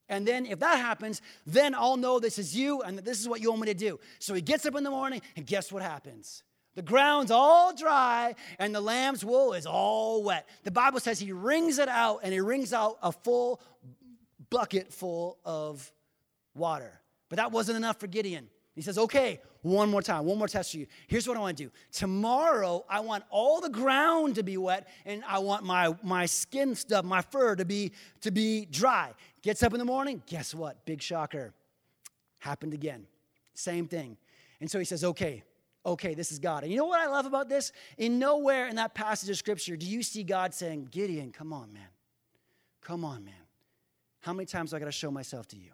And 0.09 0.27
then 0.27 0.47
if 0.47 0.61
that 0.61 0.79
happens, 0.79 1.21
then 1.47 1.75
I'll 1.75 1.97
know 1.97 2.19
this 2.19 2.39
is 2.39 2.57
you 2.57 2.83
and 2.83 2.97
that 2.99 3.05
this 3.05 3.21
is 3.21 3.29
what 3.29 3.41
you 3.41 3.51
want 3.51 3.63
me 3.63 3.69
to 3.69 3.75
do. 3.75 4.01
So 4.19 4.35
he 4.35 4.41
gets 4.41 4.65
up 4.67 4.75
in 4.75 4.85
the 4.85 4.91
morning, 4.91 5.21
and 5.37 5.47
guess 5.47 5.71
what 5.71 5.83
happens? 5.83 6.43
The 6.75 6.83
ground's 6.83 7.33
all 7.33 7.75
dry 7.75 8.37
and 8.61 8.73
the 8.73 8.81
lamb's 8.81 9.25
wool 9.25 9.53
is 9.53 9.67
all 9.67 10.23
wet. 10.23 10.49
The 10.63 10.71
Bible 10.71 11.01
says 11.01 11.19
he 11.19 11.33
wrings 11.33 11.81
it 11.81 11.89
out 11.89 12.21
and 12.23 12.33
he 12.33 12.39
wrings 12.39 12.73
out 12.73 12.99
a 13.03 13.11
full 13.11 13.61
bucket 14.49 14.93
full 14.93 15.39
of 15.45 15.91
water. 16.55 17.01
But 17.31 17.39
that 17.39 17.51
wasn't 17.51 17.79
enough 17.79 17.99
for 17.99 18.07
Gideon. 18.07 18.49
He 18.77 18.83
says, 18.83 18.97
okay, 18.97 19.41
one 19.63 19.91
more 19.91 20.03
time, 20.03 20.25
one 20.25 20.39
more 20.39 20.47
test 20.47 20.71
for 20.71 20.79
you. 20.79 20.87
Here's 21.09 21.27
what 21.27 21.37
I 21.37 21.41
want 21.41 21.59
to 21.59 21.65
do. 21.65 21.71
Tomorrow, 21.91 22.85
I 22.89 23.01
want 23.01 23.25
all 23.29 23.61
the 23.61 23.69
ground 23.69 24.37
to 24.37 24.45
be 24.45 24.57
wet, 24.57 24.87
and 25.05 25.25
I 25.27 25.41
want 25.41 25.65
my, 25.65 25.97
my 26.05 26.27
skin 26.27 26.77
stuff, 26.77 27.05
my 27.05 27.23
fur 27.23 27.57
to 27.57 27.65
be, 27.65 27.91
to 28.21 28.31
be 28.31 28.67
dry. 28.67 29.15
Gets 29.43 29.63
up 29.63 29.73
in 29.73 29.79
the 29.79 29.85
morning, 29.85 30.23
guess 30.27 30.55
what? 30.55 30.85
Big 30.85 31.01
shocker. 31.01 31.53
Happened 32.39 32.75
again. 32.75 33.07
Same 33.55 33.87
thing. 33.87 34.17
And 34.61 34.71
so 34.71 34.79
he 34.79 34.85
says, 34.85 35.05
okay, 35.05 35.43
okay, 35.85 36.15
this 36.15 36.33
is 36.33 36.39
God. 36.39 36.63
And 36.63 36.73
you 36.73 36.79
know 36.79 36.87
what 36.87 37.01
I 37.01 37.07
love 37.07 37.27
about 37.27 37.49
this? 37.49 37.73
In 37.97 38.19
nowhere 38.19 38.69
in 38.69 38.77
that 38.77 38.95
passage 38.95 39.31
of 39.31 39.37
scripture 39.37 39.77
do 39.77 39.87
you 39.87 40.03
see 40.03 40.23
God 40.23 40.55
saying, 40.55 40.89
Gideon, 40.91 41.33
come 41.33 41.53
on, 41.53 41.73
man. 41.73 41.89
Come 42.83 43.05
on, 43.05 43.25
man. 43.25 43.35
How 44.21 44.33
many 44.33 44.47
times 44.47 44.71
do 44.71 44.77
I 44.77 44.79
got 44.79 44.87
to 44.87 44.93
show 44.93 45.11
myself 45.11 45.47
to 45.49 45.57
you? 45.57 45.71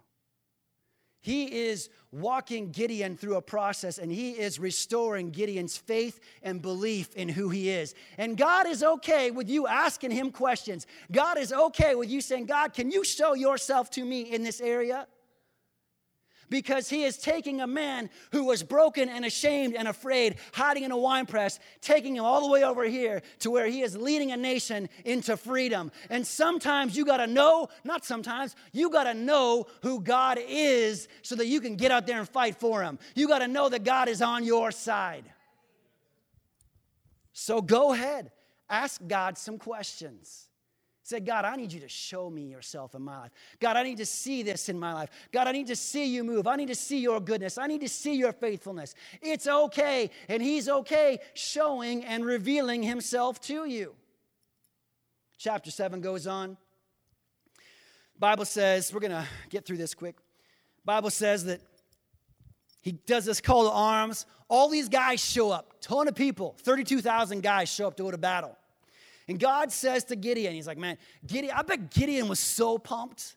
He 1.25 1.45
is 1.71 1.89
walking 2.13 2.71
Gideon 2.71 3.17
through 3.17 3.37
a 3.37 3.41
process 3.41 3.97
and 3.97 4.13
he 4.13 4.33
is 4.33 4.59
restoring 4.59 5.31
Gideon's 5.31 5.75
faith 5.75 6.21
and 6.43 6.61
belief 6.61 7.15
in 7.15 7.31
who 7.31 7.49
he 7.49 7.71
is. 7.71 7.95
And 8.19 8.37
God 8.37 8.67
is 8.67 8.83
okay 8.83 9.31
with 9.31 9.49
you 9.49 9.67
asking 9.67 10.11
him 10.11 10.31
questions. 10.31 10.87
God 11.11 11.39
is 11.39 11.51
okay 11.51 11.95
with 11.95 12.11
you 12.11 12.21
saying, 12.21 12.45
God, 12.45 12.75
can 12.75 12.91
you 12.91 13.05
show 13.05 13.33
yourself 13.33 13.89
to 13.93 14.05
me 14.05 14.35
in 14.35 14.43
this 14.43 14.61
area? 14.61 15.07
Because 16.50 16.88
he 16.88 17.04
is 17.04 17.16
taking 17.16 17.61
a 17.61 17.66
man 17.66 18.11
who 18.33 18.44
was 18.44 18.62
broken 18.62 19.09
and 19.09 19.24
ashamed 19.24 19.74
and 19.74 19.88
afraid, 19.88 20.37
hiding 20.52 20.85
in 20.85 20.90
a 20.90 20.96
wine 20.96 21.26
press, 21.26 21.59
taking 21.80 22.16
him 22.16 22.24
all 22.24 22.40
the 22.42 22.50
way 22.50 22.64
over 22.64 22.85
here 22.85 23.22
to 23.40 23.50
where 23.50 23.66
he 23.66 23.83
is 23.83 23.96
leading 23.96 24.33
a 24.33 24.37
nation 24.37 24.88
into 25.04 25.37
freedom. 25.37 25.90
And 26.11 26.26
sometimes 26.26 26.96
you 26.96 27.04
got 27.04 27.18
to 27.18 27.26
know, 27.26 27.68
not 27.85 28.04
sometimes, 28.04 28.57
you 28.72 28.90
got 28.90 29.04
to 29.04 29.14
know 29.14 29.66
who 29.83 30.00
God 30.00 30.38
is 30.40 31.09
so 31.22 31.35
that 31.37 31.46
you 31.46 31.61
can 31.61 31.76
get 31.76 31.90
out 31.90 32.07
there 32.07 32.18
and 32.18 32.28
fight 32.28 32.57
for 32.57 32.83
him. 32.83 32.98
You 33.14 33.28
got 33.28 33.40
to 33.40 33.48
know 33.48 33.68
that 33.68 33.85
God 33.85 34.09
is 34.09 34.22
on 34.22 34.44
your 34.44 34.70
side. 34.70 35.24
So 37.33 37.61
go 37.61 37.92
ahead, 37.92 38.30
ask 38.70 39.00
God 39.07 39.37
some 39.37 39.59
questions. 39.59 40.48
Say, 41.05 41.21
God, 41.21 41.45
I 41.45 41.55
need 41.57 41.71
you 41.71 41.81
to 41.81 41.88
show 41.88 42.31
me 42.31 42.45
yourself 42.45 42.95
in 42.95 43.03
my 43.03 43.19
life. 43.19 43.31
God, 43.61 43.77
I 43.77 43.83
need 43.83 43.99
to 43.99 44.07
see 44.07 44.43
this 44.43 44.71
in 44.71 44.79
my 44.81 44.95
life. 44.95 45.11
God, 45.33 45.47
I 45.47 45.53
need 45.53 45.67
to 45.67 45.77
see 45.77 46.07
you 46.07 46.25
move. 46.25 46.47
I 46.47 46.57
need 46.57 46.69
to 46.69 46.75
see 46.75 46.99
your 46.99 47.21
goodness. 47.21 47.59
I 47.59 47.67
need 47.67 47.83
to 47.83 47.90
see 47.90 48.14
your 48.14 48.33
faithfulness. 48.33 48.95
It's 49.21 49.47
okay, 49.47 50.11
and 50.29 50.43
He's 50.43 50.67
okay 50.67 51.19
showing 51.35 52.07
and 52.07 52.25
revealing 52.25 52.83
Himself 52.83 53.38
to 53.43 53.67
you. 53.67 53.95
Chapter 55.37 55.71
7 55.71 56.01
goes 56.01 56.27
on. 56.27 56.57
Bible 58.19 58.47
says, 58.47 58.90
we're 58.90 59.01
going 59.01 59.11
to 59.11 59.27
get 59.51 59.67
through 59.67 59.77
this 59.77 59.93
quick. 59.93 60.17
Bible 60.87 61.11
says 61.11 61.45
that 61.45 61.61
he 62.81 62.93
does 62.93 63.27
this 63.27 63.43
call 63.43 63.64
to 63.64 63.71
arms. 63.71 64.25
All 64.49 64.71
these 64.71 64.88
guys 64.88 65.23
show 65.23 65.51
up, 65.51 65.75
ton 65.83 66.09
of 66.09 66.14
people, 66.14 66.55
32,000 66.61 67.43
guys 67.43 67.69
show 67.69 67.88
up 67.88 67.97
to 67.99 68.05
go 68.05 68.11
to 68.11 68.17
battle. 68.17 68.57
And 69.29 69.39
God 69.39 69.73
says 69.73 70.05
to 70.05 70.17
Gideon, 70.17 70.55
He's 70.55 70.67
like, 70.67 70.79
man, 70.79 70.99
Gideon, 71.27 71.55
I 71.57 71.63
bet 71.63 71.91
Gideon 71.91 72.29
was 72.29 72.41
so 72.41 72.79
pumped. 72.79 73.37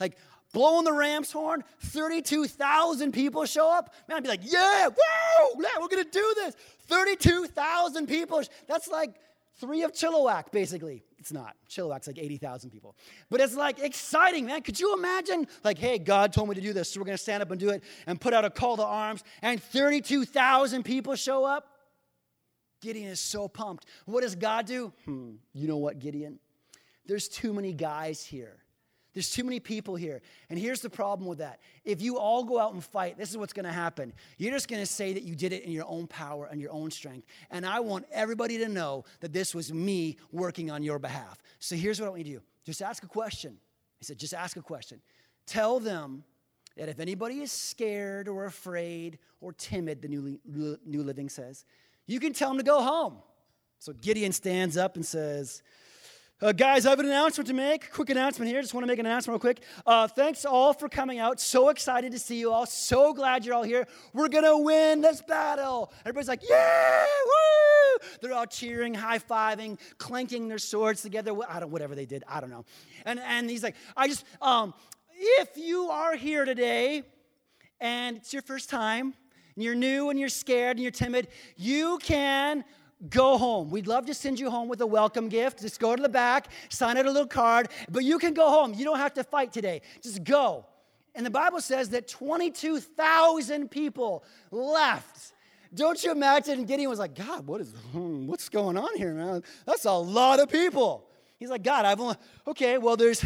Like, 0.00 0.16
blowing 0.52 0.84
the 0.84 0.92
ram's 0.92 1.32
horn, 1.32 1.64
32,000 1.80 3.12
people 3.12 3.44
show 3.44 3.70
up. 3.70 3.94
Man, 4.08 4.18
I'd 4.18 4.22
be 4.22 4.28
like, 4.28 4.40
yeah, 4.42 4.88
whoa, 4.88 5.60
yeah, 5.60 5.80
we're 5.80 5.88
gonna 5.88 6.04
do 6.04 6.34
this. 6.36 6.54
32,000 6.88 8.06
people. 8.06 8.42
That's 8.68 8.88
like 8.88 9.14
three 9.60 9.82
of 9.82 9.92
Chilliwack, 9.92 10.50
basically. 10.52 11.04
It's 11.18 11.32
not. 11.32 11.54
Chilliwack's 11.70 12.08
like 12.08 12.18
80,000 12.18 12.70
people. 12.70 12.96
But 13.30 13.40
it's 13.40 13.54
like 13.54 13.78
exciting, 13.78 14.46
man. 14.46 14.62
Could 14.62 14.78
you 14.78 14.94
imagine? 14.94 15.46
Like, 15.62 15.78
hey, 15.78 15.98
God 15.98 16.32
told 16.32 16.48
me 16.48 16.56
to 16.56 16.60
do 16.60 16.72
this, 16.72 16.90
so 16.90 17.00
we're 17.00 17.04
to 17.06 17.16
stand 17.16 17.42
up 17.42 17.50
and 17.50 17.60
do 17.60 17.70
it 17.70 17.82
and 18.06 18.20
put 18.20 18.34
out 18.34 18.44
a 18.44 18.50
call 18.50 18.76
to 18.76 18.84
arms, 18.84 19.22
and 19.40 19.62
32,000 19.62 20.82
people 20.82 21.14
show 21.14 21.44
up? 21.44 21.71
Gideon 22.82 23.08
is 23.08 23.20
so 23.20 23.48
pumped. 23.48 23.86
What 24.04 24.20
does 24.20 24.34
God 24.34 24.66
do? 24.66 24.92
Hmm, 25.06 25.36
you 25.54 25.66
know 25.66 25.78
what, 25.78 25.98
Gideon? 25.98 26.38
There's 27.06 27.28
too 27.28 27.54
many 27.54 27.72
guys 27.72 28.22
here. 28.22 28.58
There's 29.14 29.30
too 29.30 29.44
many 29.44 29.60
people 29.60 29.94
here. 29.94 30.22
And 30.48 30.58
here's 30.58 30.80
the 30.80 30.88
problem 30.88 31.28
with 31.28 31.38
that. 31.38 31.60
If 31.84 32.00
you 32.00 32.18
all 32.18 32.44
go 32.44 32.58
out 32.58 32.72
and 32.72 32.82
fight, 32.82 33.18
this 33.18 33.30
is 33.30 33.36
what's 33.36 33.52
going 33.52 33.66
to 33.66 33.72
happen. 33.72 34.12
You're 34.38 34.52
just 34.52 34.68
going 34.68 34.80
to 34.80 34.86
say 34.86 35.12
that 35.12 35.22
you 35.22 35.34
did 35.34 35.52
it 35.52 35.64
in 35.64 35.72
your 35.72 35.86
own 35.86 36.06
power 36.06 36.46
and 36.46 36.60
your 36.60 36.72
own 36.72 36.90
strength. 36.90 37.26
And 37.50 37.66
I 37.66 37.80
want 37.80 38.06
everybody 38.10 38.58
to 38.58 38.68
know 38.68 39.04
that 39.20 39.32
this 39.32 39.54
was 39.54 39.72
me 39.72 40.16
working 40.30 40.70
on 40.70 40.82
your 40.82 40.98
behalf. 40.98 41.42
So 41.58 41.76
here's 41.76 42.00
what 42.00 42.06
I 42.06 42.10
want 42.10 42.26
you 42.26 42.34
to 42.34 42.38
do 42.38 42.42
just 42.64 42.80
ask 42.80 43.02
a 43.02 43.08
question. 43.08 43.58
He 43.98 44.04
said, 44.04 44.18
just 44.18 44.34
ask 44.34 44.56
a 44.56 44.62
question. 44.62 45.00
Tell 45.46 45.78
them 45.78 46.24
that 46.76 46.88
if 46.88 47.00
anybody 47.00 47.40
is 47.40 47.52
scared 47.52 48.28
or 48.28 48.46
afraid 48.46 49.18
or 49.40 49.52
timid, 49.52 50.00
the 50.00 50.08
New, 50.08 50.40
New 50.44 51.02
Living 51.02 51.28
says, 51.28 51.64
you 52.06 52.20
can 52.20 52.32
tell 52.32 52.48
them 52.48 52.58
to 52.58 52.64
go 52.64 52.82
home. 52.82 53.18
So 53.78 53.92
Gideon 53.92 54.32
stands 54.32 54.76
up 54.76 54.96
and 54.96 55.04
says, 55.04 55.62
uh, 56.42 56.50
guys, 56.50 56.86
I 56.86 56.90
have 56.90 56.98
an 56.98 57.06
announcement 57.06 57.46
to 57.46 57.54
make. 57.54 57.92
Quick 57.92 58.10
announcement 58.10 58.50
here. 58.50 58.60
Just 58.60 58.74
want 58.74 58.82
to 58.82 58.88
make 58.88 58.98
an 58.98 59.06
announcement 59.06 59.34
real 59.34 59.40
quick. 59.40 59.62
Uh, 59.86 60.08
thanks 60.08 60.44
all 60.44 60.72
for 60.72 60.88
coming 60.88 61.20
out. 61.20 61.38
So 61.38 61.68
excited 61.68 62.10
to 62.10 62.18
see 62.18 62.40
you 62.40 62.50
all. 62.50 62.66
So 62.66 63.12
glad 63.12 63.44
you're 63.44 63.54
all 63.54 63.62
here. 63.62 63.86
We're 64.12 64.28
going 64.28 64.44
to 64.44 64.56
win 64.56 65.02
this 65.02 65.22
battle. 65.22 65.92
Everybody's 66.00 66.26
like, 66.26 66.42
yeah, 66.48 67.04
woo! 67.24 68.08
They're 68.20 68.32
all 68.32 68.46
cheering, 68.46 68.92
high 68.92 69.20
fiving, 69.20 69.78
clanking 69.98 70.48
their 70.48 70.58
swords 70.58 71.00
together. 71.02 71.32
I 71.48 71.60
don't, 71.60 71.70
whatever 71.70 71.94
they 71.94 72.06
did. 72.06 72.24
I 72.26 72.40
don't 72.40 72.50
know. 72.50 72.64
And, 73.06 73.20
and 73.20 73.48
he's 73.48 73.62
like, 73.62 73.76
I 73.96 74.08
just, 74.08 74.24
um, 74.40 74.74
if 75.16 75.56
you 75.56 75.90
are 75.90 76.16
here 76.16 76.44
today 76.44 77.04
and 77.80 78.16
it's 78.16 78.32
your 78.32 78.42
first 78.42 78.68
time, 78.68 79.14
and 79.54 79.64
you're 79.64 79.74
new 79.74 80.10
and 80.10 80.18
you're 80.18 80.28
scared 80.28 80.76
and 80.76 80.82
you're 80.82 80.90
timid, 80.90 81.28
you 81.56 81.98
can 82.02 82.64
go 83.08 83.36
home. 83.36 83.70
We'd 83.70 83.86
love 83.86 84.06
to 84.06 84.14
send 84.14 84.38
you 84.38 84.50
home 84.50 84.68
with 84.68 84.80
a 84.80 84.86
welcome 84.86 85.28
gift. 85.28 85.60
Just 85.60 85.80
go 85.80 85.96
to 85.96 86.02
the 86.02 86.08
back, 86.08 86.48
sign 86.68 86.96
out 86.96 87.06
a 87.06 87.10
little 87.10 87.26
card, 87.26 87.68
but 87.90 88.04
you 88.04 88.18
can 88.18 88.34
go 88.34 88.48
home. 88.48 88.74
You 88.74 88.84
don't 88.84 88.98
have 88.98 89.14
to 89.14 89.24
fight 89.24 89.52
today. 89.52 89.82
Just 90.02 90.24
go. 90.24 90.66
And 91.14 91.26
the 91.26 91.30
Bible 91.30 91.60
says 91.60 91.90
that 91.90 92.08
22,000 92.08 93.70
people 93.70 94.24
left. 94.50 95.32
Don't 95.74 96.02
you 96.04 96.12
imagine 96.12 96.64
Gideon 96.64 96.90
was 96.90 96.98
like, 96.98 97.14
God, 97.14 97.46
what 97.46 97.60
is 97.60 97.72
hmm, 97.92 98.26
what's 98.26 98.48
going 98.48 98.76
on 98.76 98.96
here, 98.96 99.14
man? 99.14 99.42
That's 99.66 99.84
a 99.84 99.92
lot 99.92 100.38
of 100.38 100.50
people. 100.50 101.08
He's 101.38 101.50
like, 101.50 101.62
God, 101.62 101.84
I've 101.84 102.00
only 102.00 102.16
okay, 102.46 102.78
well, 102.78 102.96
there's 102.96 103.24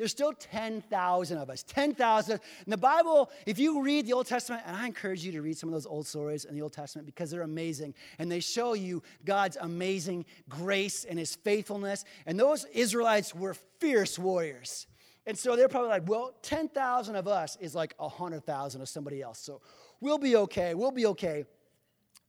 there's 0.00 0.12
still 0.12 0.32
10,000 0.32 1.36
of 1.36 1.50
us. 1.50 1.62
10,000. 1.62 2.32
And 2.32 2.72
the 2.72 2.78
Bible, 2.78 3.30
if 3.44 3.58
you 3.58 3.82
read 3.82 4.06
the 4.06 4.14
Old 4.14 4.24
Testament, 4.24 4.62
and 4.64 4.74
I 4.74 4.86
encourage 4.86 5.22
you 5.22 5.30
to 5.32 5.42
read 5.42 5.58
some 5.58 5.68
of 5.68 5.74
those 5.74 5.84
old 5.84 6.06
stories 6.06 6.46
in 6.46 6.54
the 6.54 6.62
Old 6.62 6.72
Testament 6.72 7.04
because 7.04 7.30
they're 7.30 7.42
amazing 7.42 7.92
and 8.18 8.32
they 8.32 8.40
show 8.40 8.72
you 8.72 9.02
God's 9.26 9.58
amazing 9.60 10.24
grace 10.48 11.04
and 11.04 11.18
his 11.18 11.36
faithfulness. 11.36 12.06
And 12.24 12.40
those 12.40 12.64
Israelites 12.72 13.34
were 13.34 13.52
fierce 13.78 14.18
warriors. 14.18 14.86
And 15.26 15.36
so 15.36 15.54
they're 15.54 15.68
probably 15.68 15.90
like, 15.90 16.08
well, 16.08 16.32
10,000 16.40 17.14
of 17.14 17.28
us 17.28 17.58
is 17.60 17.74
like 17.74 17.92
100,000 17.98 18.80
of 18.80 18.88
somebody 18.88 19.20
else. 19.20 19.38
So 19.38 19.60
we'll 20.00 20.16
be 20.16 20.34
okay. 20.34 20.72
We'll 20.74 20.92
be 20.92 21.04
okay. 21.08 21.44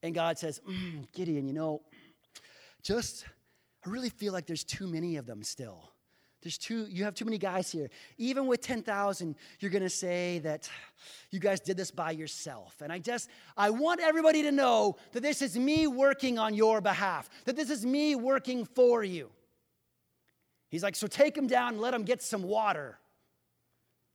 And 0.03 0.13
God 0.13 0.37
says, 0.37 0.59
mm, 0.69 1.09
Gideon, 1.13 1.47
you 1.47 1.53
know, 1.53 1.83
just, 2.83 3.23
I 3.85 3.89
really 3.89 4.09
feel 4.09 4.33
like 4.33 4.45
there's 4.45 4.65
too 4.65 4.87
many 4.87 5.15
of 5.15 5.25
them 5.25 5.41
still. 5.41 5.90
There's 6.41 6.57
too, 6.57 6.87
you 6.89 7.03
have 7.03 7.13
too 7.13 7.25
many 7.25 7.37
guys 7.37 7.71
here. 7.71 7.89
Even 8.17 8.47
with 8.47 8.61
10,000, 8.61 9.35
you're 9.59 9.71
going 9.71 9.83
to 9.83 9.89
say 9.89 10.39
that 10.39 10.69
you 11.29 11.39
guys 11.39 11.59
did 11.59 11.77
this 11.77 11.91
by 11.91 12.11
yourself. 12.11 12.81
And 12.81 12.91
I 12.91 12.97
just, 12.97 13.29
I 13.55 13.69
want 13.69 14.01
everybody 14.01 14.41
to 14.43 14.51
know 14.51 14.97
that 15.11 15.21
this 15.21 15.41
is 15.41 15.57
me 15.57 15.85
working 15.85 16.39
on 16.39 16.55
your 16.55 16.81
behalf, 16.81 17.29
that 17.45 17.55
this 17.55 17.69
is 17.69 17.85
me 17.85 18.15
working 18.15 18.65
for 18.65 19.03
you. 19.03 19.29
He's 20.69 20.83
like, 20.83 20.95
so 20.95 21.05
take 21.05 21.35
them 21.35 21.47
down 21.47 21.73
and 21.73 21.81
let 21.81 21.91
them 21.91 22.03
get 22.03 22.23
some 22.23 22.43
water. 22.43 22.97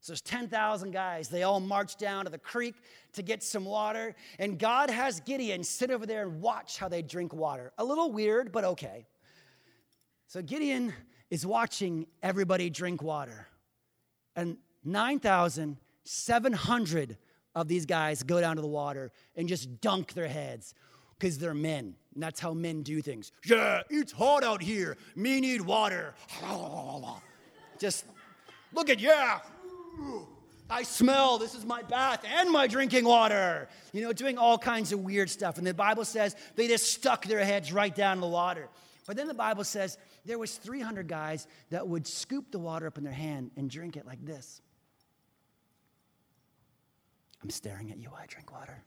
So 0.01 0.13
there's 0.13 0.21
10,000 0.23 0.91
guys. 0.91 1.29
They 1.29 1.43
all 1.43 1.61
march 1.61 1.97
down 1.97 2.25
to 2.25 2.31
the 2.31 2.39
creek 2.39 2.75
to 3.13 3.23
get 3.23 3.43
some 3.43 3.65
water. 3.65 4.15
And 4.39 4.59
God 4.59 4.91
has 4.91 5.21
Gideon 5.21 5.63
sit 5.63 5.91
over 5.91 6.07
there 6.07 6.23
and 6.23 6.41
watch 6.41 6.79
how 6.79 6.89
they 6.89 7.03
drink 7.03 7.33
water. 7.33 7.73
A 7.79 7.85
little 7.85 8.11
weird, 8.11 8.53
but 8.53 8.65
okay. 8.65 9.07
So 10.29 10.43
Gideon 10.43 10.93
is 11.31 11.47
watching 11.47 12.07
everybody 12.23 12.71
drink 12.71 13.03
water. 13.03 13.49
And 14.35 14.57
9,700 14.85 17.19
of 17.55 17.69
these 17.69 17.87
guys 17.87 18.23
go 18.23 18.41
down 18.41 18.57
to 18.57 18.63
the 18.63 18.69
water 18.69 19.13
and 19.35 19.49
just 19.49 19.81
dunk 19.81 20.13
their 20.13 20.29
heads 20.29 20.75
because 21.19 21.39
they're 21.39 21.55
men. 21.55 21.95
And 22.15 22.23
that's 22.23 22.39
how 22.39 22.53
men 22.53 22.83
do 22.83 23.01
things. 23.03 23.33
Yeah, 23.45 23.81
it's 23.91 24.13
hot 24.13 24.45
out 24.45 24.63
here. 24.63 24.97
Me 25.15 25.41
need 25.41 25.63
water. 25.63 26.15
Just 27.79 28.07
look 28.73 28.89
at, 28.89 29.01
yeah. 29.01 29.41
I 30.69 30.83
smell. 30.83 31.39
This 31.39 31.55
is 31.55 31.65
my 31.65 31.83
bath 31.83 32.25
and 32.39 32.51
my 32.51 32.67
drinking 32.67 33.05
water. 33.05 33.69
You 33.93 34.03
know, 34.03 34.13
doing 34.13 34.39
all 34.39 34.59
kinds 34.59 34.93
of 34.93 35.01
weird 35.01 35.31
stuff. 35.31 35.59
And 35.59 35.67
the 35.67 35.75
Bible 35.75 36.05
says 36.05 36.35
they 36.57 36.69
just 36.69 36.93
stuck 36.93 37.25
their 37.27 37.45
heads 37.45 37.73
right 37.73 37.95
down 37.95 38.17
in 38.17 38.21
the 38.21 38.27
water. 38.27 38.69
But 39.07 39.17
then 39.17 39.29
the 39.29 39.35
Bible 39.35 39.65
says 39.65 39.99
there 40.25 40.39
was 40.39 40.57
300 40.57 41.07
guys 41.07 41.47
that 41.71 41.87
would 41.87 42.07
scoop 42.07 42.51
the 42.51 42.59
water 42.59 42.87
up 42.87 42.99
in 42.99 43.05
their 43.05 43.13
hand 43.13 43.53
and 43.57 43.71
drink 43.71 43.97
it 43.97 44.05
like 44.05 44.25
this. 44.25 44.61
I'm 47.43 47.51
staring 47.51 47.93
at 47.93 47.99
you 47.99 48.11
I 48.19 48.27
drink 48.27 48.53
water. 48.53 48.83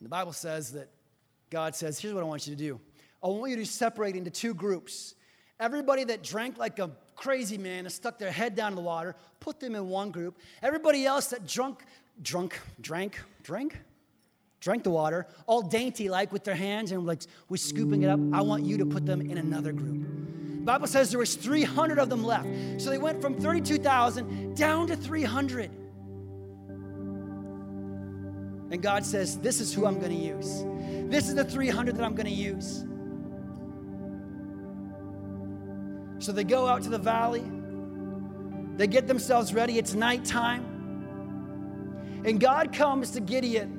The 0.00 0.08
Bible 0.08 0.32
says 0.32 0.72
that 0.72 0.88
God 1.50 1.74
says, 1.74 1.98
here's 1.98 2.14
what 2.14 2.22
I 2.22 2.26
want 2.26 2.46
you 2.46 2.54
to 2.54 2.58
do. 2.58 2.80
I 3.22 3.28
want 3.28 3.50
you 3.50 3.56
to 3.56 3.66
separate 3.66 4.14
into 4.14 4.30
two 4.30 4.54
groups. 4.54 5.14
Everybody 5.58 6.04
that 6.04 6.22
drank 6.22 6.56
like 6.56 6.78
a 6.78 6.92
crazy 7.16 7.58
man 7.58 7.80
and 7.80 7.92
stuck 7.92 8.18
their 8.18 8.30
head 8.30 8.54
down 8.54 8.72
in 8.72 8.76
the 8.76 8.82
water, 8.82 9.16
put 9.40 9.58
them 9.58 9.74
in 9.74 9.88
one 9.88 10.12
group. 10.12 10.38
Everybody 10.62 11.04
else 11.04 11.28
that 11.28 11.48
drunk, 11.48 11.84
drunk, 12.22 12.60
drank, 12.80 13.20
drank, 13.42 13.76
drank 14.60 14.82
the 14.82 14.90
water, 14.90 15.26
all 15.46 15.62
dainty 15.62 16.08
like 16.08 16.32
with 16.32 16.44
their 16.44 16.54
hands 16.54 16.92
and 16.92 17.06
like 17.06 17.22
was 17.48 17.62
scooping 17.62 18.02
it 18.02 18.08
up. 18.08 18.20
I 18.32 18.40
want 18.40 18.64
you 18.64 18.78
to 18.78 18.86
put 18.86 19.06
them 19.06 19.20
in 19.20 19.38
another 19.38 19.72
group. 19.72 20.06
Bible 20.64 20.86
says 20.86 21.10
there 21.10 21.18
was 21.18 21.34
300 21.34 21.98
of 21.98 22.10
them 22.10 22.22
left. 22.22 22.46
So 22.78 22.90
they 22.90 22.98
went 22.98 23.22
from 23.22 23.40
32,000 23.40 24.54
down 24.54 24.88
to 24.88 24.96
300. 24.96 25.70
And 28.70 28.82
God 28.82 29.06
says, 29.06 29.38
This 29.38 29.60
is 29.62 29.72
who 29.72 29.86
I'm 29.86 29.98
going 29.98 30.10
to 30.10 30.14
use. 30.14 30.64
This 31.10 31.28
is 31.28 31.34
the 31.34 31.44
300 31.44 31.96
that 31.96 32.04
I'm 32.04 32.14
going 32.14 32.26
to 32.26 32.32
use. 32.32 32.84
So 36.18 36.32
they 36.32 36.44
go 36.44 36.66
out 36.66 36.82
to 36.82 36.90
the 36.90 36.98
valley. 36.98 37.44
They 38.76 38.86
get 38.86 39.06
themselves 39.06 39.54
ready. 39.54 39.78
It's 39.78 39.94
nighttime. 39.94 40.64
And 42.26 42.38
God 42.38 42.74
comes 42.74 43.12
to 43.12 43.20
Gideon 43.20 43.77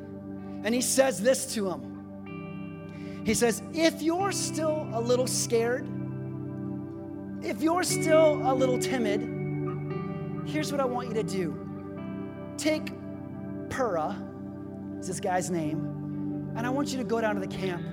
and 0.63 0.73
he 0.75 0.81
says 0.81 1.21
this 1.21 1.53
to 1.53 1.69
him 1.69 3.23
He 3.25 3.33
says, 3.33 3.61
If 3.73 4.01
you're 4.01 4.31
still 4.31 4.87
a 4.93 5.01
little 5.01 5.27
scared, 5.27 5.87
if 7.41 7.61
you're 7.61 7.83
still 7.83 8.41
a 8.43 8.53
little 8.53 8.77
timid, 8.79 9.21
here's 10.47 10.71
what 10.71 10.81
I 10.81 10.85
want 10.85 11.09
you 11.09 11.13
to 11.15 11.23
do 11.23 11.65
take 12.57 12.91
Purah, 13.69 14.99
is 14.99 15.07
this 15.07 15.19
guy's 15.19 15.49
name, 15.49 16.53
and 16.57 16.65
I 16.67 16.69
want 16.69 16.91
you 16.91 16.97
to 16.97 17.03
go 17.03 17.21
down 17.21 17.35
to 17.35 17.41
the 17.41 17.47
camp 17.47 17.85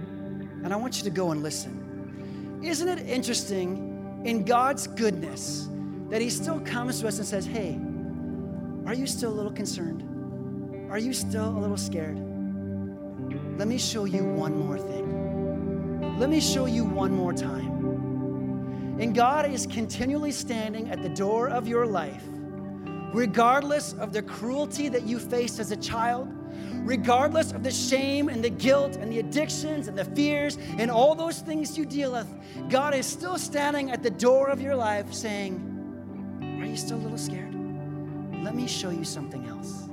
and 0.65 0.73
I 0.73 0.77
want 0.77 0.99
you 0.99 1.05
to 1.05 1.11
go 1.11 1.31
and 1.31 1.43
listen. 1.43 2.61
Isn't 2.65 2.89
it 2.89 3.07
interesting 3.07 4.23
in 4.25 4.45
God's 4.45 4.89
goodness 4.89 5.69
that 6.11 6.21
He 6.21 6.31
still 6.31 6.59
comes 6.61 7.01
to 7.01 7.09
us 7.09 7.19
and 7.19 7.27
says, 7.27 7.47
Hey, 7.47 7.79
are 8.87 8.95
you 8.95 9.07
still 9.07 9.33
a 9.33 9.35
little 9.35 9.53
concerned? 9.53 10.03
Are 10.91 10.99
you 10.99 11.13
still 11.13 11.49
a 11.49 11.61
little 11.61 11.77
scared? 11.77 12.26
Let 13.57 13.69
me 13.69 13.79
show 13.79 14.05
you 14.05 14.23
one 14.23 14.59
more 14.59 14.79
thing. 14.79 16.19
Let 16.19 16.29
me 16.29 16.41
show 16.41 16.67
you 16.67 16.85
one 16.85 17.13
more 17.13 17.33
time. 17.33 18.97
And 18.99 19.15
God 19.15 19.51
is 19.51 19.67
continually 19.67 20.33
standing 20.33 20.91
at 20.91 21.03
the 21.03 21.09
door 21.09 21.49
of 21.49 21.67
your 21.67 21.87
life, 21.87 22.23
regardless 23.15 23.95
of 23.95 24.13
the 24.13 24.23
cruelty 24.23 24.89
that 24.91 25.03
you 25.03 25.19
faced 25.19 25.59
as 25.59 25.71
a 25.71 25.77
child, 25.77 26.29
regardless 26.87 27.53
of 27.53 27.63
the 27.63 27.71
shame 27.71 28.29
and 28.29 28.45
the 28.45 28.51
guilt 28.51 28.97
and 28.97 29.11
the 29.11 29.21
addictions 29.21 29.89
and 29.89 29.99
the 29.99 30.05
fears 30.05 30.59
and 30.79 30.91
all 30.91 31.15
those 31.15 31.41
things 31.41 31.79
you 31.79 31.87
deal 31.87 32.13
with. 32.13 32.29
God 32.69 32.95
is 32.95 33.07
still 33.07 33.39
standing 33.39 33.91
at 33.91 34.03
the 34.03 34.11
door 34.11 34.49
of 34.49 34.61
your 34.61 34.77
life 34.77 35.13
saying, 35.13 36.59
Are 36.61 36.67
you 36.67 36.77
still 36.77 36.99
a 36.99 37.03
little 37.03 37.19
scared? 37.19 37.55
Let 38.43 38.55
me 38.55 38.67
show 38.67 38.91
you 38.91 39.05
something 39.05 39.47
else. 39.47 39.89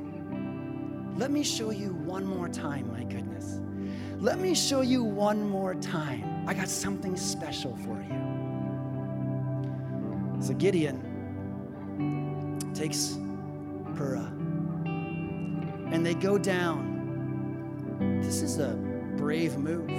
Let 1.18 1.32
me 1.32 1.44
show 1.44 1.70
you 1.70 1.94
one 1.94 2.26
more 2.26 2.50
time, 2.50 2.92
my 2.92 3.04
goodness. 3.04 3.23
Let 4.24 4.40
me 4.40 4.56
show 4.56 4.80
you 4.80 5.04
one 5.04 5.50
more 5.50 5.76
time. 5.76 6.46
I 6.48 6.54
got 6.54 6.70
something 6.70 7.18
special 7.18 7.76
for 7.76 8.02
you. 8.02 8.22
So 10.40 10.54
Gideon 10.54 11.02
takes 12.74 13.18
Purah 13.96 14.32
and 15.94 16.06
they 16.06 16.14
go 16.14 16.38
down. 16.38 18.22
This 18.24 18.42
is 18.42 18.60
a 18.60 18.76
brave 19.18 19.58
move. 19.58 19.90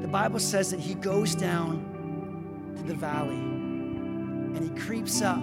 The 0.00 0.08
Bible 0.08 0.38
says 0.40 0.70
that 0.70 0.80
he 0.80 0.94
goes 0.94 1.34
down 1.34 2.72
to 2.78 2.82
the 2.82 2.94
valley 2.94 3.34
and 3.34 4.62
he 4.62 4.70
creeps 4.70 5.20
up 5.20 5.42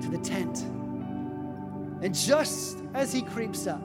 to 0.00 0.08
the 0.10 0.16
tent. 0.16 0.62
And 2.02 2.14
just 2.14 2.78
as 2.94 3.12
he 3.12 3.20
creeps 3.20 3.66
up, 3.66 3.82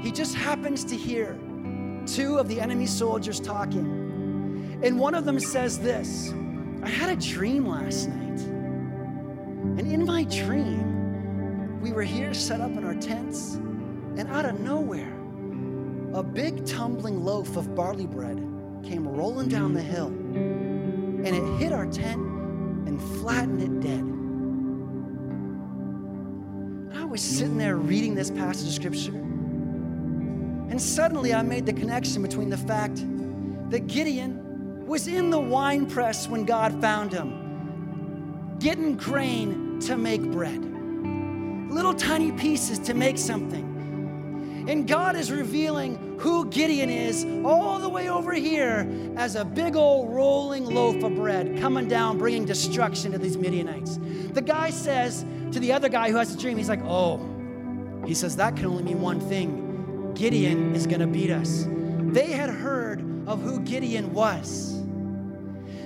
he 0.00 0.10
just 0.10 0.34
happens 0.34 0.82
to 0.86 0.96
hear 0.96 1.38
two 2.06 2.38
of 2.38 2.48
the 2.48 2.60
enemy 2.60 2.86
soldiers 2.86 3.40
talking. 3.40 4.80
And 4.82 4.98
one 4.98 5.14
of 5.14 5.24
them 5.24 5.40
says 5.40 5.78
this 5.78 6.32
I 6.82 6.88
had 6.88 7.10
a 7.10 7.16
dream 7.16 7.66
last 7.66 8.08
night. 8.08 8.40
And 9.78 9.92
in 9.92 10.04
my 10.04 10.24
dream, 10.24 11.80
we 11.80 11.92
were 11.92 12.02
here 12.02 12.32
set 12.32 12.60
up 12.60 12.70
in 12.70 12.84
our 12.84 12.94
tents, 12.94 13.54
and 13.54 14.28
out 14.28 14.44
of 14.44 14.60
nowhere, 14.60 15.12
a 16.14 16.22
big 16.22 16.64
tumbling 16.64 17.24
loaf 17.24 17.56
of 17.56 17.74
barley 17.74 18.06
bread 18.06 18.36
came 18.82 19.06
rolling 19.06 19.48
down 19.48 19.74
the 19.74 19.82
hill, 19.82 20.06
and 20.06 21.26
it 21.26 21.44
hit 21.58 21.72
our 21.72 21.86
tent 21.86 22.20
and 22.86 23.02
flattened 23.20 23.62
it 23.62 23.80
dead. 23.80 24.04
I 27.00 27.04
was 27.04 27.20
sitting 27.20 27.58
there 27.58 27.76
reading 27.76 28.14
this 28.14 28.30
passage 28.30 28.68
of 28.68 28.74
scripture, 28.74 29.12
and 30.76 30.82
suddenly 30.82 31.32
I 31.32 31.40
made 31.40 31.64
the 31.64 31.72
connection 31.72 32.20
between 32.20 32.50
the 32.50 32.58
fact 32.58 32.96
that 33.70 33.86
Gideon 33.86 34.84
was 34.86 35.08
in 35.08 35.30
the 35.30 35.40
wine 35.40 35.86
press 35.86 36.28
when 36.28 36.44
God 36.44 36.82
found 36.82 37.14
him, 37.14 38.58
getting 38.58 38.94
grain 38.94 39.80
to 39.80 39.96
make 39.96 40.20
bread, 40.20 40.62
little 41.72 41.94
tiny 41.94 42.30
pieces 42.30 42.78
to 42.80 42.92
make 42.92 43.16
something. 43.16 44.66
And 44.68 44.86
God 44.86 45.16
is 45.16 45.32
revealing 45.32 46.18
who 46.20 46.44
Gideon 46.50 46.90
is 46.90 47.24
all 47.42 47.78
the 47.78 47.88
way 47.88 48.10
over 48.10 48.34
here 48.34 48.86
as 49.16 49.34
a 49.34 49.46
big 49.46 49.76
old 49.76 50.14
rolling 50.14 50.66
loaf 50.66 51.02
of 51.02 51.14
bread 51.14 51.58
coming 51.58 51.88
down, 51.88 52.18
bringing 52.18 52.44
destruction 52.44 53.12
to 53.12 53.18
these 53.18 53.38
Midianites. 53.38 53.98
The 54.34 54.42
guy 54.42 54.68
says 54.68 55.24
to 55.52 55.58
the 55.58 55.72
other 55.72 55.88
guy 55.88 56.10
who 56.10 56.18
has 56.18 56.34
a 56.34 56.38
dream, 56.38 56.58
he's 56.58 56.68
like, 56.68 56.84
Oh, 56.84 57.18
he 58.04 58.12
says, 58.12 58.36
that 58.36 58.56
can 58.56 58.66
only 58.66 58.82
mean 58.82 59.00
one 59.00 59.20
thing 59.20 59.65
Gideon 60.16 60.74
is 60.74 60.86
going 60.86 61.00
to 61.00 61.06
beat 61.06 61.30
us. 61.30 61.66
They 61.68 62.32
had 62.32 62.48
heard 62.48 63.00
of 63.28 63.42
who 63.42 63.60
Gideon 63.60 64.14
was. 64.14 64.82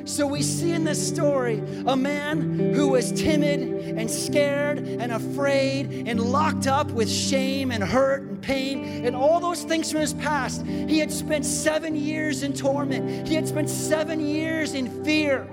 So 0.05 0.27
we 0.27 0.43
see 0.43 0.73
in 0.73 0.85
this 0.85 1.07
story 1.07 1.63
a 1.87 1.97
man 1.97 2.59
who 2.75 2.89
was 2.89 3.13
timid 3.13 3.61
and 3.61 4.11
scared 4.11 4.79
and 4.79 5.13
afraid 5.13 6.09
and 6.09 6.21
locked 6.21 6.67
up 6.67 6.91
with 6.91 7.11
shame 7.11 7.71
and 7.71 7.83
hurt 7.83 8.23
and 8.23 8.41
pain 8.41 9.05
and 9.05 9.15
all 9.15 9.41
those 9.41 9.65
things 9.65 9.91
from 9.91 10.01
his 10.01 10.15
past. 10.15 10.65
He 10.65 10.99
had 10.99 11.13
spent 11.13 11.45
seven 11.45 11.97
years 11.97 12.43
in 12.43 12.53
torment, 12.53 13.29
he 13.29 13.35
had 13.35 13.47
spent 13.49 13.69
seven 13.69 14.21
years 14.21 14.75
in 14.75 15.05
fear. 15.05 15.49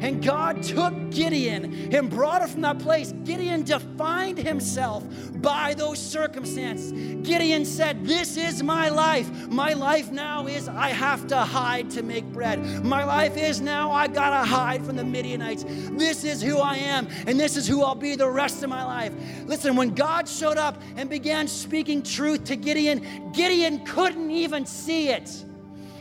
And 0.00 0.22
God 0.24 0.62
took 0.62 1.10
Gideon 1.10 1.94
and 1.94 2.08
brought 2.08 2.42
him 2.42 2.48
from 2.48 2.60
that 2.62 2.78
place. 2.78 3.12
Gideon 3.24 3.62
defined 3.62 4.38
himself 4.38 5.04
by 5.42 5.74
those 5.74 5.98
circumstances. 5.98 6.92
Gideon 7.22 7.64
said, 7.64 8.06
This 8.06 8.36
is 8.36 8.62
my 8.62 8.88
life. 8.88 9.30
My 9.48 9.72
life 9.72 10.10
now 10.10 10.46
is 10.46 10.68
I 10.68 10.88
have 10.88 11.26
to 11.28 11.36
hide 11.36 11.90
to 11.90 12.02
make 12.02 12.24
bread. 12.26 12.84
My 12.84 13.04
life 13.04 13.36
is 13.36 13.60
now 13.60 13.92
I 13.92 14.06
gotta 14.08 14.46
hide 14.46 14.84
from 14.84 14.96
the 14.96 15.04
Midianites. 15.04 15.64
This 15.92 16.24
is 16.24 16.40
who 16.42 16.58
I 16.58 16.76
am, 16.76 17.08
and 17.26 17.38
this 17.38 17.56
is 17.56 17.66
who 17.66 17.82
I'll 17.82 17.94
be 17.94 18.16
the 18.16 18.30
rest 18.30 18.62
of 18.62 18.70
my 18.70 18.84
life. 18.84 19.12
Listen, 19.46 19.76
when 19.76 19.94
God 19.94 20.28
showed 20.28 20.58
up 20.58 20.80
and 20.96 21.10
began 21.10 21.46
speaking 21.48 22.02
truth 22.02 22.44
to 22.44 22.56
Gideon, 22.56 23.32
Gideon 23.32 23.84
couldn't 23.84 24.30
even 24.30 24.64
see 24.66 25.08
it. 25.08 25.44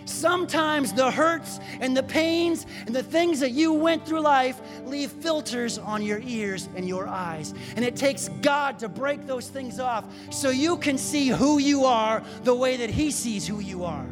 Sometimes 0.10 0.92
the 0.92 1.12
hurts 1.12 1.60
and 1.80 1.96
the 1.96 2.04
pains 2.04 2.66
and 2.88 2.96
the 2.96 3.04
things 3.04 3.40
that 3.40 3.52
you 3.52 3.72
went 3.72 4.06
through 4.06 4.22
life 4.22 4.60
leave 4.86 5.12
filters 5.12 5.78
on 5.78 6.02
your 6.02 6.20
ears 6.26 6.68
and 6.76 6.88
your 6.88 7.08
eyes. 7.08 7.54
And 7.76 7.86
it 7.86 7.96
takes 7.96 8.30
God 8.42 8.80
to 8.80 8.90
break 8.90 9.28
those 9.28 9.48
things 9.48 9.80
off 9.80 10.06
so 10.32 10.50
you 10.50 10.78
can 10.78 10.98
see 10.98 11.28
who 11.28 11.60
you 11.60 11.86
are 11.86 12.24
the 12.44 12.56
way 12.56 12.76
that 12.78 12.90
He 12.90 13.12
sees 13.12 13.48
who 13.48 13.60
you 13.60 13.86
are. 13.86 14.06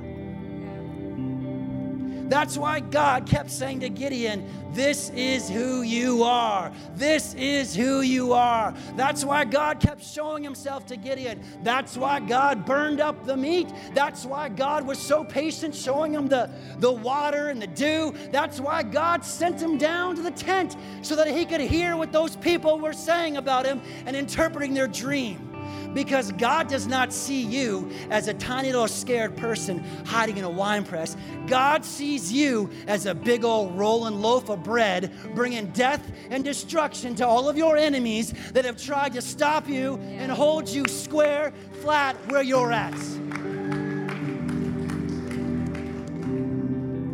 That's 2.27 2.57
why 2.57 2.79
God 2.79 3.25
kept 3.25 3.49
saying 3.49 3.79
to 3.81 3.89
Gideon, 3.89 4.47
This 4.73 5.09
is 5.11 5.49
who 5.49 5.81
you 5.81 6.23
are. 6.23 6.71
This 6.95 7.33
is 7.35 7.75
who 7.75 8.01
you 8.01 8.33
are. 8.33 8.73
That's 8.95 9.23
why 9.23 9.45
God 9.45 9.79
kept 9.79 10.03
showing 10.03 10.43
himself 10.43 10.85
to 10.87 10.97
Gideon. 10.97 11.41
That's 11.63 11.97
why 11.97 12.19
God 12.19 12.65
burned 12.65 12.99
up 12.99 13.25
the 13.25 13.37
meat. 13.37 13.69
That's 13.93 14.25
why 14.25 14.49
God 14.49 14.85
was 14.85 14.99
so 14.99 15.23
patient, 15.23 15.73
showing 15.73 16.13
him 16.13 16.27
the, 16.27 16.49
the 16.79 16.91
water 16.91 17.49
and 17.49 17.61
the 17.61 17.67
dew. 17.67 18.13
That's 18.31 18.59
why 18.59 18.83
God 18.83 19.23
sent 19.23 19.61
him 19.61 19.77
down 19.77 20.15
to 20.17 20.21
the 20.21 20.31
tent 20.31 20.75
so 21.01 21.15
that 21.15 21.27
he 21.27 21.45
could 21.45 21.61
hear 21.61 21.95
what 21.95 22.11
those 22.11 22.35
people 22.35 22.79
were 22.79 22.93
saying 22.93 23.37
about 23.37 23.65
him 23.65 23.81
and 24.05 24.15
interpreting 24.15 24.73
their 24.73 24.87
dream 24.87 25.46
because 25.93 26.31
God 26.33 26.67
does 26.67 26.87
not 26.87 27.11
see 27.13 27.41
you 27.41 27.89
as 28.09 28.27
a 28.27 28.33
tiny 28.33 28.71
little 28.71 28.87
scared 28.87 29.35
person 29.35 29.83
hiding 30.05 30.37
in 30.37 30.43
a 30.43 30.49
wine 30.49 30.83
press. 30.83 31.15
God 31.47 31.83
sees 31.85 32.31
you 32.31 32.69
as 32.87 33.05
a 33.05 33.15
big 33.15 33.43
old 33.43 33.77
rolling 33.77 34.21
loaf 34.21 34.49
of 34.49 34.63
bread, 34.63 35.11
bringing 35.33 35.67
death 35.67 36.11
and 36.29 36.43
destruction 36.43 37.15
to 37.15 37.27
all 37.27 37.49
of 37.49 37.57
your 37.57 37.77
enemies 37.77 38.33
that 38.53 38.65
have 38.65 38.77
tried 38.77 39.13
to 39.13 39.21
stop 39.21 39.67
you 39.67 39.95
and 40.17 40.31
hold 40.31 40.69
you 40.69 40.85
square, 40.87 41.53
flat 41.81 42.15
where 42.29 42.43
you're 42.43 42.71
at. 42.71 42.93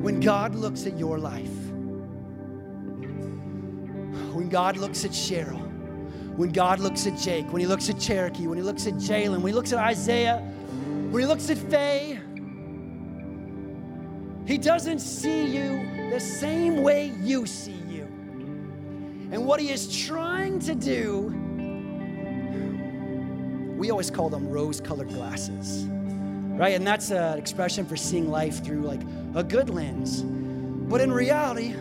When 0.03 0.19
God 0.19 0.55
looks 0.55 0.85
at 0.85 0.97
your 0.97 1.17
life, 1.17 1.47
when 4.33 4.49
God 4.49 4.75
looks 4.77 5.05
at 5.05 5.11
Cheryl, 5.11 5.62
when 6.35 6.51
God 6.51 6.79
looks 6.79 7.05
at 7.05 7.17
Jake, 7.17 7.51
when 7.51 7.59
he 7.59 7.67
looks 7.67 7.89
at 7.89 7.99
Cherokee, 7.99 8.47
when 8.47 8.57
he 8.57 8.63
looks 8.63 8.87
at 8.87 8.95
Jalen, 8.95 9.37
when 9.37 9.47
he 9.47 9.53
looks 9.53 9.71
at 9.71 9.79
Isaiah, 9.79 10.37
when 11.11 11.21
he 11.21 11.27
looks 11.27 11.49
at 11.49 11.57
Faye, 11.57 12.19
he 14.45 14.57
doesn't 14.57 14.99
see 14.99 15.45
you 15.45 16.09
the 16.09 16.19
same 16.19 16.81
way 16.81 17.13
you 17.21 17.45
see 17.45 17.79
you. 17.87 18.03
And 19.31 19.45
what 19.45 19.59
he 19.59 19.69
is 19.69 20.05
trying 20.05 20.59
to 20.59 20.75
do, 20.75 21.27
we 23.77 23.91
always 23.91 24.09
call 24.09 24.29
them 24.29 24.49
rose 24.49 24.81
colored 24.81 25.09
glasses, 25.09 25.85
right? 25.85 26.73
And 26.73 26.85
that's 26.85 27.11
an 27.11 27.37
expression 27.37 27.85
for 27.85 27.95
seeing 27.95 28.29
life 28.29 28.63
through 28.63 28.81
like 28.81 29.01
a 29.35 29.43
good 29.43 29.69
lens. 29.69 30.23
But 30.23 30.99
in 30.99 31.11
reality, 31.11 31.73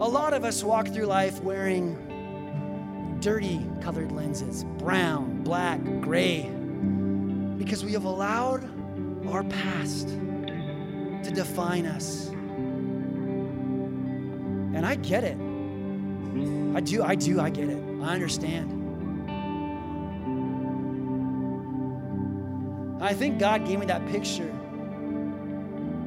a 0.00 0.08
lot 0.08 0.34
of 0.34 0.44
us 0.44 0.64
walk 0.64 0.88
through 0.88 1.06
life 1.06 1.40
wearing 1.42 1.96
dirty 3.22 3.64
colored 3.80 4.10
lenses 4.10 4.64
brown, 4.78 5.42
black, 5.44 5.80
gray 6.00 6.42
because 7.56 7.84
we 7.84 7.92
have 7.92 8.04
allowed 8.04 8.68
our 9.28 9.44
past 9.44 10.08
to 10.08 11.30
define 11.32 11.86
us. 11.86 12.30
And 14.74 14.84
I 14.84 14.96
get 14.96 15.22
it. 15.22 15.36
I 16.76 16.80
do, 16.80 17.04
I 17.04 17.14
do, 17.14 17.40
I 17.40 17.48
get 17.50 17.68
it. 17.68 17.80
I 18.02 18.12
understand. 18.12 18.80
I 23.00 23.14
think 23.14 23.38
God 23.38 23.64
gave 23.64 23.78
me 23.78 23.86
that 23.86 24.04
picture 24.08 24.50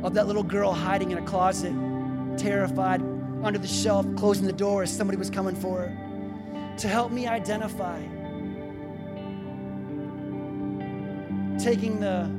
of 0.04 0.16
that 0.16 0.28
little 0.28 0.44
girl 0.44 0.74
hiding 0.74 1.12
in 1.12 1.18
a 1.18 1.26
closet, 1.26 1.74
terrified, 2.38 3.02
under 3.42 3.60
the 3.60 3.68
shelf, 3.68 4.06
closing 4.18 4.46
the 4.46 4.54
door 4.54 4.84
as 4.84 4.92
somebody 4.92 5.18
was 5.18 5.30
coming 5.30 5.56
for 5.56 5.80
her 5.80 6.05
to 6.78 6.88
help 6.88 7.12
me 7.12 7.28
identify. 7.28 8.00
Taking 11.58 12.00
the, 12.00 12.30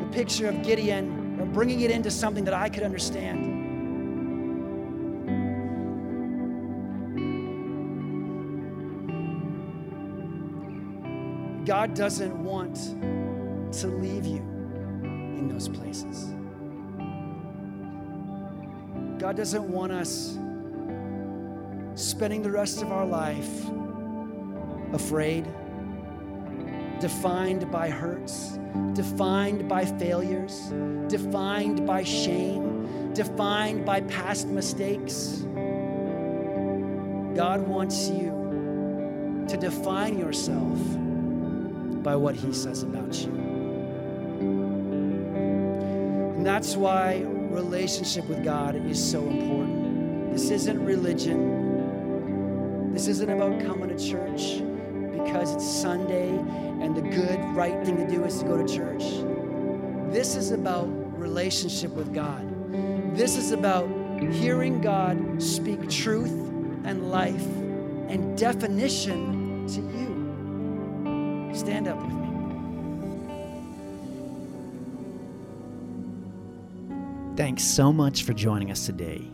the 0.00 0.10
picture 0.12 0.48
of 0.48 0.62
Gideon 0.62 1.38
and 1.40 1.52
bringing 1.52 1.80
it 1.80 1.90
into 1.90 2.10
something 2.10 2.44
that 2.44 2.54
I 2.54 2.68
could 2.68 2.82
understand. 2.82 3.54
God 11.66 11.94
doesn't 11.94 12.42
want 12.42 12.76
to 13.74 13.86
leave 13.88 14.26
you 14.26 14.38
in 14.38 15.48
those 15.48 15.68
places. 15.68 16.34
God 19.18 19.36
doesn't 19.36 19.66
want 19.66 19.92
us 19.92 20.38
spending 21.94 22.42
the 22.42 22.50
rest 22.50 22.82
of 22.82 22.90
our 22.90 23.06
life 23.06 23.70
afraid, 24.92 25.44
defined 27.00 27.70
by 27.70 27.88
hurts, 27.88 28.58
defined 28.94 29.68
by 29.68 29.84
failures, 29.84 30.72
defined 31.08 31.86
by 31.86 32.02
shame, 32.02 33.12
defined 33.14 33.84
by 33.84 34.00
past 34.02 34.48
mistakes. 34.48 35.44
God 37.34 37.66
wants 37.66 38.08
you 38.08 39.44
to 39.48 39.56
define 39.56 40.18
yourself 40.18 40.78
by 42.02 42.16
what 42.16 42.34
He 42.34 42.52
says 42.52 42.82
about 42.82 43.14
you. 43.14 43.32
And 46.36 46.46
that's 46.46 46.76
why 46.76 47.22
relationship 47.26 48.26
with 48.28 48.42
God 48.44 48.74
is 48.74 49.02
so 49.02 49.26
important. 49.28 50.32
This 50.32 50.50
isn't 50.50 50.84
religion. 50.84 51.63
This 52.94 53.08
isn't 53.08 53.28
about 53.28 53.60
coming 53.66 53.88
to 53.88 53.98
church 53.98 54.62
because 55.10 55.52
it's 55.52 55.68
Sunday 55.68 56.28
and 56.28 56.94
the 56.94 57.02
good, 57.02 57.40
right 57.56 57.84
thing 57.84 57.96
to 57.96 58.06
do 58.08 58.22
is 58.22 58.38
to 58.38 58.44
go 58.44 58.56
to 58.56 58.72
church. 58.72 59.02
This 60.12 60.36
is 60.36 60.52
about 60.52 60.86
relationship 61.18 61.90
with 61.90 62.14
God. 62.14 62.48
This 63.16 63.36
is 63.36 63.50
about 63.50 63.88
hearing 64.20 64.80
God 64.80 65.42
speak 65.42 65.90
truth 65.90 66.30
and 66.84 67.10
life 67.10 67.44
and 67.44 68.38
definition 68.38 69.66
to 69.66 69.80
you. 69.80 71.52
Stand 71.52 71.88
up 71.88 71.96
with 71.96 72.12
me. 72.12 72.20
Thanks 77.36 77.64
so 77.64 77.92
much 77.92 78.22
for 78.22 78.34
joining 78.34 78.70
us 78.70 78.86
today. 78.86 79.33